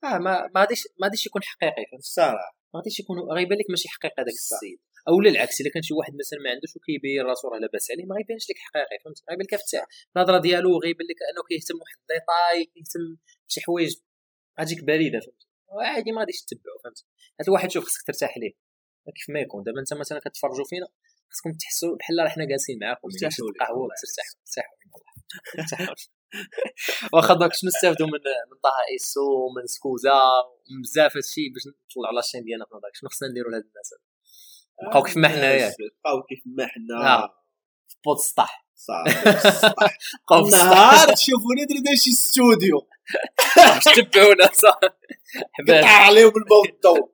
آه 0.05 0.19
ما 0.19 0.51
ما 0.55 0.61
غاديش 0.61 0.83
ما 1.01 1.07
غاديش 1.07 1.27
يكون 1.27 1.43
حقيقي. 1.43 1.97
الصراحه 1.99 2.59
ما 2.75 2.81
غاديش 2.81 3.01
يكون 3.01 3.19
غيبان 3.21 3.59
لك 3.59 3.65
ماشي 3.71 3.89
حقيقي 3.89 4.15
هذاك 4.19 4.39
السيد. 4.45 4.79
أو 5.09 5.21
العكس 5.21 5.61
الا 5.61 5.71
كان 5.71 5.83
شي 5.83 5.95
واحد 5.95 6.13
مثلا 6.23 6.39
ما 6.45 6.51
عندوش 6.51 6.77
وكيبين 6.77 7.23
راسو 7.23 7.49
راه 7.49 7.59
لاباس 7.59 7.91
عليه 7.91 8.05
ما 8.05 8.15
غيبانش 8.17 8.45
لك 8.51 8.59
حقيقي 8.59 8.99
فهمت؟ 9.05 9.19
غيبان 9.31 9.47
لك 9.47 9.57
في 9.57 9.65
النظرة 10.17 10.39
ديالو 10.39 10.71
غيبان 10.85 11.07
لك 11.11 11.21
أنه 11.31 11.43
كيهتم 11.49 11.77
بواحد 11.79 11.99
ال 12.03 12.12
détail 12.12 12.65
كيهتم 12.75 13.05
بشي 13.49 13.61
حوايج 13.61 13.93
غاتجيك 14.61 14.85
بليدة 14.85 15.21
فهمت؟ 15.21 15.43
عادي 15.89 16.13
ما 16.13 16.21
غاديش 16.21 16.43
تتبعو 16.43 16.79
فهمت؟ 16.85 16.99
هاد 17.41 17.49
الواحد 17.49 17.71
شوف 17.71 17.85
خصك 17.85 18.03
ترتاح 18.07 18.39
ليه. 18.39 18.53
كيف 19.17 19.27
ما 19.35 19.41
يكون. 19.41 19.63
دابا 19.63 19.81
أنت 19.81 19.93
مثلا 19.95 20.19
كتفرجوا 20.25 20.65
فينا 20.71 20.87
خصكم 21.31 21.53
تحسوا 21.53 21.97
بحال 21.97 22.19
راه 22.19 22.29
حنا 22.29 22.45
جالسين 22.45 22.79
معاكم 22.81 23.09
ترتاحوا 23.09 23.53
قهوه 23.61 23.89
ترتاحوا 24.03 24.69
ترتاحوا 25.57 25.95
واخا 27.13 27.35
دونك 27.35 27.53
شنو 27.55 27.69
نستافدوا 27.69 28.07
من 28.07 28.13
من 28.51 28.59
طه 28.65 28.79
ايسو 28.93 29.21
ومن 29.21 29.67
سكوزا 29.67 30.13
ومن 30.13 30.83
بزاف 30.83 31.17
هادشي 31.17 31.49
باش 31.49 31.63
نطلعوا 31.67 32.15
لاشين 32.15 32.45
ديالنا 32.45 32.65
في 32.65 32.75
نظرك 32.77 32.95
شنو 32.95 33.11
خصنا 33.11 33.29
نديروا 33.29 33.51
لهاد 33.51 33.65
الناس؟ 33.65 33.95
نبقاو 34.83 35.03
كيف 35.03 35.17
ما 35.17 35.29
حنا 35.29 35.55
ياك 35.55 35.75
نبقاو 35.81 36.23
كيف 36.23 36.43
ما 36.47 36.67
حنا. 36.67 37.29
في 37.89 37.97
بود 38.05 38.17
السطح 38.17 38.68
صافي 38.79 39.11
نهار 40.53 41.15
تشوفوني 41.15 41.65
درنا 41.65 41.97
شي 41.97 42.11
ستوديو 42.13 42.87
تبعونا 43.97 44.49
صافي. 44.53 44.89
قطع 45.69 45.89
عليهم 45.89 46.33
الماء 46.37 46.61
والضوء 46.61 47.11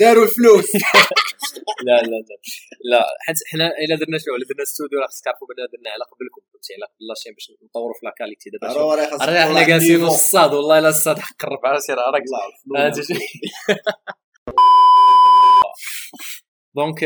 داروا 0.00 0.24
الفلوس 0.24 0.74
لا 1.86 2.02
لا 2.02 2.16
لا. 2.28 2.36
لا 2.90 3.06
حيت 3.20 3.36
حنا 3.46 3.66
إلا 3.78 3.96
درنا 3.96 4.18
شنو 4.18 4.34
إلا 4.36 4.46
درنا 4.50 4.64
ستوديو 4.64 5.00
راه 5.00 5.06
خصك 5.06 5.24
تعرفوا 5.24 5.46
بان 5.48 5.56
درنا 5.72 5.90
على 5.90 6.04
قبلكم 6.04 6.40
فهمتي؟ 6.52 6.74
على 6.74 6.84
قبل 6.84 7.34
باش 7.34 7.52
نطوروا 7.62 7.94
في 8.00 8.06
لاكاليتي 8.06 8.50
دابا. 8.50 8.66
راه 8.72 9.46
حنا 9.46 9.66
جالسين 9.66 9.98
في 9.98 10.04
الصاد 10.04 10.54
والله 10.54 10.78
الا 10.78 10.88
الصاد 10.88 11.18
قرب 11.40 11.66
على 11.66 11.80
سير 11.80 11.96
راك 11.96 12.22
دونك 16.76 16.98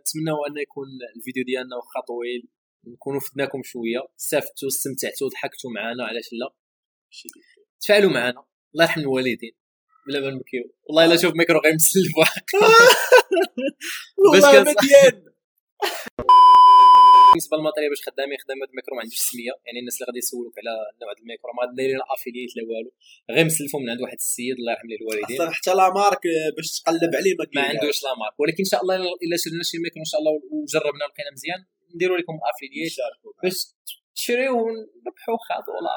نتمنوا 0.00 0.46
أن 0.48 0.54
يكون 0.62 0.88
الفيديو 1.16 1.44
ديالنا 1.44 1.76
واخا 1.76 2.00
طويل. 2.08 2.42
نكونوا 2.86 3.20
فدناكم 3.20 3.62
شوية. 3.62 4.00
استفدتوا 4.20 4.68
استمتعتوا 4.68 5.28
ضحكتوا 5.28 5.70
معنا 5.70 6.04
علاش 6.04 6.28
لا؟ 6.32 6.54
تفاعلوا 7.80 8.10
معنا 8.10 8.44
الله 8.74 8.84
يرحم 8.84 9.00
الوالدين. 9.00 9.52
بلا 10.06 10.20
ما 10.20 10.30
نبكيو. 10.30 10.74
والله 10.84 11.04
إلا 11.04 11.16
شوف 11.16 11.32
ميكرو 11.34 11.60
غيمسل 11.60 12.00
والله 14.18 14.50
مزيان 14.50 15.24
بالنسبة 17.32 17.56
لل 17.56 17.63
matériel 17.63 17.90
باش 17.90 18.02
خدامين 18.06 18.38
خدام 18.38 18.56
هذا 18.62 18.70
الميكرو 18.70 18.94
ما 18.96 19.02
عندوش 19.02 19.18
سمية. 19.18 19.52
يعني 19.66 19.78
الناس 19.80 19.94
اللي 19.96 20.06
غادي 20.08 20.18
يسولوك 20.18 20.54
على 20.58 20.72
نوع 21.02 21.12
الميكرو 21.20 21.52
ما 21.58 21.62
دايرين 21.76 22.00
affiliate 22.16 22.50
لا 22.56 22.62
والو. 22.68 22.90
غير 23.30 23.44
مسلفوا 23.44 23.80
من 23.80 23.90
عند 23.90 24.00
واحد 24.00 24.18
السيد 24.26 24.56
الله 24.58 24.72
يرحم 24.72 24.88
ليه 24.88 24.98
الوالدين. 25.00 25.36
أصلا 25.36 25.50
حتى 25.50 25.72
la 25.74 25.86
marque 26.00 26.22
باش 26.56 26.68
تقلب 26.80 27.12
عليه 27.18 27.34
ما, 27.38 27.44
ما 27.56 27.62
عندوش 27.70 27.98
لا 28.04 28.12
مارك. 28.22 28.40
ولكن 28.40 28.62
إن 28.66 28.70
شاء 28.72 28.80
الله 28.82 28.94
إلا 29.24 29.36
شرينا 29.42 29.62
شي 29.62 29.78
ميكرو 29.78 30.00
إن 30.06 30.10
شاء 30.12 30.18
الله 30.20 30.32
وجربنا 30.52 31.04
لقينا 31.10 31.30
مزيان. 31.36 31.60
نديروا 31.94 32.18
لكم 32.18 32.38
affiliate 32.54 32.92
باش 33.42 33.54
تشريو 34.14 34.52
ونربحوا 34.52 35.36
خاطر 35.48 35.72
ولا 35.72 35.90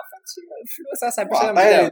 الفلوس 0.63 1.03
اصاحبي 1.03 1.91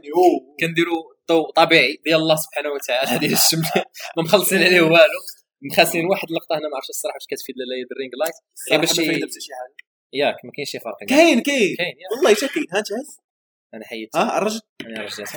كنديروا 0.60 1.02
ضوء 1.28 1.50
طبيعي. 1.52 1.96
ديال 2.04 2.16
الله 2.16 2.36
سبحانه 2.36 2.70
وتعالى 2.70 3.18
ديال 3.18 3.32
الشمس 3.32 3.76
ما 4.16 4.22
مخلصين 4.22 4.62
عليه 4.62 4.80
والو. 4.80 5.20
مخاسين 5.62 6.06
واحد 6.06 6.28
اللقطه 6.28 6.52
هنا 6.58 6.68
ما 6.68 6.76
عرفتش 6.76 6.90
الصراحة 6.90 7.14
واش 7.16 7.26
كتفيد 7.30 7.54
لا 7.58 7.64
لايت 7.64 7.88
غير 8.70 8.80
باش 8.80 8.92
شي 8.92 9.52
حاجة. 9.58 9.76
ياك 10.12 10.44
ما 10.44 10.50
كاينش 10.56 10.70
شي 10.70 10.78
فرق 10.80 10.96
كاين 11.08 11.40
كاين. 11.42 11.76
والله 12.12 12.34
حتى 12.34 12.48
كاين 12.48 12.66
ها 12.74 12.82
جاهز؟ 12.90 13.18
أنا 13.74 13.84
حيدت 13.84 14.16
ها 14.16 14.38
الرجل؟ 14.38 14.60
أنا 14.86 15.02
رجعت 15.02 15.28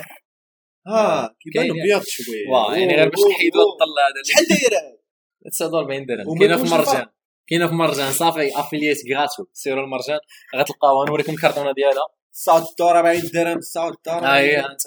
ها 0.86 1.36
كيبان 1.40 1.70
ابيض 1.70 2.02
شوية. 2.02 2.48
واه 2.50 2.76
يعني 2.76 2.96
غير 2.96 3.08
باش 3.08 3.20
تحيدوا 3.34 3.62
الطل 3.72 3.94
هذا 4.06 4.22
شحال 4.24 4.44
دايرة؟ 4.46 4.98
49 5.58 6.06
درهم. 6.06 6.38
كاينة 6.38 6.56
في 6.56 6.70
مرجان. 6.70 7.06
كاينة 7.46 7.66
في 7.68 7.74
مرجان 7.74 8.12
صافي 8.12 8.60
أفيليت 8.60 8.98
غراتو 9.12 9.44
سيروا 9.52 9.84
المرجان. 9.84 10.18
غتلقاوها 10.56 11.06
نوريكم 11.06 11.32
الكرتونه 11.32 11.72
ديالها. 11.72 12.06
49 12.32 13.30
درهم 13.34 13.60
49 13.60 14.24
ها 14.24 14.36
هي 14.38 14.60
أنت 14.60 14.80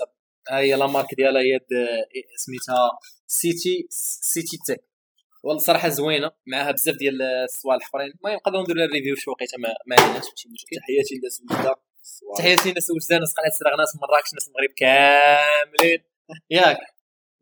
ها 0.50 0.60
هي 0.60 0.74
la 0.76 0.88
marque 0.88 1.16
ديالها 1.16 1.42
هي 1.42 1.60
سميتها 2.38 2.90
سيتي 3.28 3.88
سيتي 4.22 4.58
tech 4.68 4.84
والله 5.44 5.60
صراحة 5.62 5.90
زوينة 5.90 6.32
معها 6.48 6.72
بزاف 6.72 6.96
ديال 6.96 7.22
الصوالح 7.22 7.88
أخرين. 7.88 8.14
المهم 8.26 8.36
نقدروا 8.36 8.64
نديروا 8.64 8.80
لها 8.82 8.94
review 8.94 9.16
شي 9.16 9.30
وقيته 9.30 9.58
ما, 9.58 9.70
عندناش 9.98 10.26
ماشي 10.30 10.50
مشكل. 10.50 10.76
تحياتي 10.78 11.16
للناس 11.16 11.42
وجده 11.42 11.76
تحياتي 12.38 12.70
للناس 12.70 12.92
وجده 12.92 13.18
ناس 13.20 13.34
قلعة 13.34 13.52
السراغنة 13.60 13.78
ناس 13.80 13.96
مراكش 13.96 14.34
ناس 14.34 14.48
المغرب 14.48 14.74
كاملين. 14.78 16.04
ياك. 16.50 16.78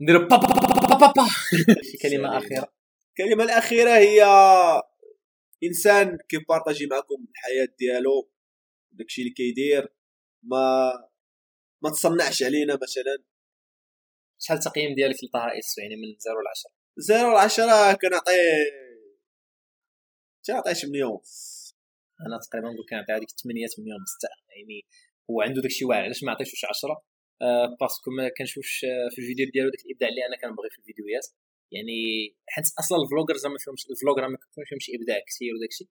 نديروا 0.02 0.28
با 0.28 0.38
با 0.38 0.48
با 0.48 0.96
با 0.98 1.08
با 1.08 1.26
كلمة 2.04 2.38
أخيرة. 2.38 2.68
الكلمة 3.20 3.44
الأخيرة 3.44 3.98
هي 3.98 4.24
إنسان 5.68 6.18
كيبارطاجي 6.30 6.88
معكم 6.88 7.26
الحياة 7.32 7.68
ديالو؟ 7.80 8.32
داكشي 8.92 9.22
اللي 9.22 9.34
كيدير 9.34 9.94
ما 10.44 10.92
ما 11.84 11.90
تصنعش 11.90 12.44
علينا 12.44 12.74
مثلا. 12.82 13.24
شحال 14.40 14.58
التقييم 14.58 14.96
ديالك 14.96 15.24
لطه 15.24 15.40
ايسو 15.60 15.78
يعني 15.78 15.96
من 15.96 16.20
0 16.20 16.34
ل 16.34 16.48
10 16.48 16.72
0 17.00 17.34
ل 17.34 17.38
10 17.38 17.94
كنعطيه 17.94 18.86
تعطيه 20.46 20.74
8 20.74 21.04
ونص 21.06 21.76
أنا 22.28 22.40
تقريبا 22.50 22.68
نقول 22.68 22.86
كنعطي 22.90 23.12
هذيك 23.14 23.30
8 23.44 23.68
8 23.68 23.94
ونص 23.94 24.18
يعني 24.50 24.82
هو 25.30 25.42
عنده 25.42 25.62
داكشي 25.62 25.86
واعر. 25.86 26.04
علاش 26.04 26.24
ما 26.24 26.32
عطيتوش 26.32 26.66
10 26.66 27.04
آه 27.42 27.78
parce 27.82 28.01
que 28.01 28.12
ما 28.12 28.30
كنشوفش 28.38 28.80
في 29.12 29.18
الفيديو 29.22 29.46
ديالو 29.54 29.70
داك 29.70 29.86
الإبداع 29.86 30.10
اللي 30.10 30.26
أنا 30.28 30.38
كنبغي 30.42 30.70
في 30.70 30.80
الفيديوهات. 30.80 31.28
يعني 31.72 32.00
حيت 32.48 32.66
أصلا 32.80 32.98
ال 33.04 33.09
vloggers 33.09 33.46
ما 33.46 33.58
فيهمش 33.58 33.86
ال 33.92 33.96
vlogger 33.96 34.28
ما 34.28 34.38
فيهمش 34.70 34.92
إبداع 34.96 35.20
كثير 35.28 35.56
وداكشي 35.56 35.86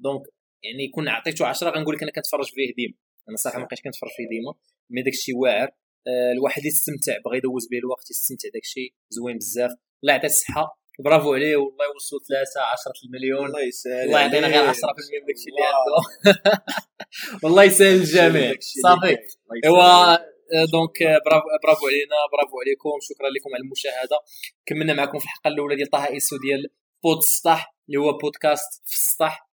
donc 0.00 0.22
يعني 0.64 0.88
كون 0.88 1.08
عطيتو 1.08 1.44
10 1.44 1.70
غنقول 1.70 1.94
لك 1.94 2.02
أنا 2.02 2.12
كنتفرج 2.12 2.46
فيه 2.46 2.74
ديما. 2.74 2.94
أنا 3.28 3.36
صراحة 3.36 3.58
ما 3.58 3.64
بقيتش 3.64 3.82
كنتفرج 3.82 4.10
فيه 4.16 4.28
ديما 4.28 4.54
mais 4.90 5.02
داكشي 5.02 5.32
واعر. 5.32 5.68
آه، 6.06 6.32
الواحد 6.32 6.64
يستمتع 6.64 7.18
بغى 7.24 7.36
يدوز 7.38 7.68
به 7.70 7.78
الوقت 7.78 8.10
يستمتع 8.10 8.48
داكشي 8.54 8.94
زوين 9.10 9.36
بزاف. 9.36 9.70
الله 10.02 10.12
يعطيه 10.12 10.28
الصحة. 10.28 10.80
برافو 11.04 11.34
عليه 11.34 11.56
والله 11.56 11.84
يوصلوا 11.94 12.20
ثلاثة 12.28 12.60
10 12.60 12.92
المليون. 13.04 13.46
الله 13.46 13.62
يسهل 13.62 13.92
الله 13.92 14.20
يعطينا 14.20 14.46
غير 14.46 14.66
10% 14.68 14.84
عليك. 14.84 15.22
من 15.22 15.26
داكشي 15.26 15.48
اللي 15.50 15.62
الله. 15.68 16.02
عنده. 16.26 16.62
والله 17.42 17.64
يسهل 17.64 17.96
الجميع. 17.96 18.50
اللي 18.50 18.58
صافي 18.60 19.16
ايوا 19.64 20.35
donc 20.72 20.98
برافو 21.26 21.46
برافو 21.64 21.86
علينا 21.86 22.16
برافو 22.32 22.60
عليكم 22.60 22.90
شكرا 23.08 23.28
لكم 23.28 23.50
على 23.54 23.62
المشاهده 23.64 24.18
كملنا 24.66 24.94
معكم 24.94 25.18
في 25.18 25.24
الحلقة 25.24 25.48
الاولى 25.48 25.76
ديال 25.76 25.90
طه 25.90 26.06
ايسو 26.08 26.36
ديال 26.36 26.62
بود 27.02 27.16
السطح 27.16 27.74
اللي 27.88 28.00
هو 28.00 28.12
بودكاست 28.18 28.82
في 28.84 28.94
السطح 28.94 29.48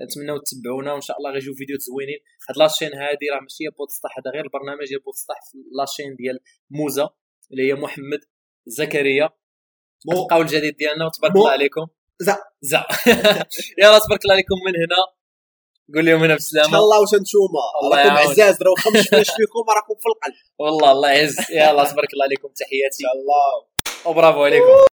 نتمنوا 0.00 0.38
تتبعونا 0.46 0.92
وان 0.92 1.00
شاء 1.00 1.16
الله 1.18 1.30
غيجيو 1.30 1.54
فيديوهات 1.54 1.82
زوينين 1.82 2.18
هاد 2.48 2.56
لاشين 2.58 2.94
هادي 2.94 3.26
راه 3.34 3.40
ماشي 3.40 3.64
هي 3.64 3.70
بود 3.70 3.88
السطح 3.88 4.18
هذا 4.18 4.30
غير 4.34 4.44
البرنامج 4.44 4.86
ديال 4.88 5.00
بود 5.00 5.14
السطح 5.14 5.38
في 5.50 5.58
لاشين 5.78 6.16
ديال 6.16 6.40
موزه 6.70 7.10
اللي 7.50 7.68
هي 7.68 7.74
محمد 7.74 8.20
زكريا 8.66 9.30
مو- 10.06 10.28
الجديد 10.40 10.76
ديالنا 10.76 11.06
وتبارك 11.06 11.36
الله 11.36 11.50
عليكم 11.50 11.86
زع. 12.20 12.36
زع 12.60 12.84
يلا 13.78 13.98
تبارك 13.98 14.22
الله 14.24 14.34
عليكم 14.34 14.54
من 14.66 14.72
هنا 14.76 14.96
قول 15.94 16.06
لهم 16.06 16.22
هنا 16.24 16.32
إن 16.32 16.36
بسلامه 16.36 16.70
شاء 16.70 16.80
الله 16.80 17.00
واش 17.00 17.14
نتوما 17.14 17.62
الله 17.82 17.96
راكم. 17.96 18.30
عزاز 18.30 18.62
راه 18.62 18.70
واخا 18.70 18.90
مش 18.90 19.08
فلاش 19.08 19.26
فيكم 19.26 19.64
راكم 19.76 19.94
في 19.94 20.08
القلب. 20.08 20.34
والله 20.58 20.92
الله 20.92 21.10
يعز. 21.10 21.36
يلا 21.50 21.84
تبارك 21.84 22.12
الله 22.12 22.24
عليكم 22.24 22.48
تحياتي. 22.48 23.02
إن 23.04 23.08
شاء 23.08 23.12
الله. 23.12 23.64
وبرافو 24.06 24.44
عليكم. 24.44 24.97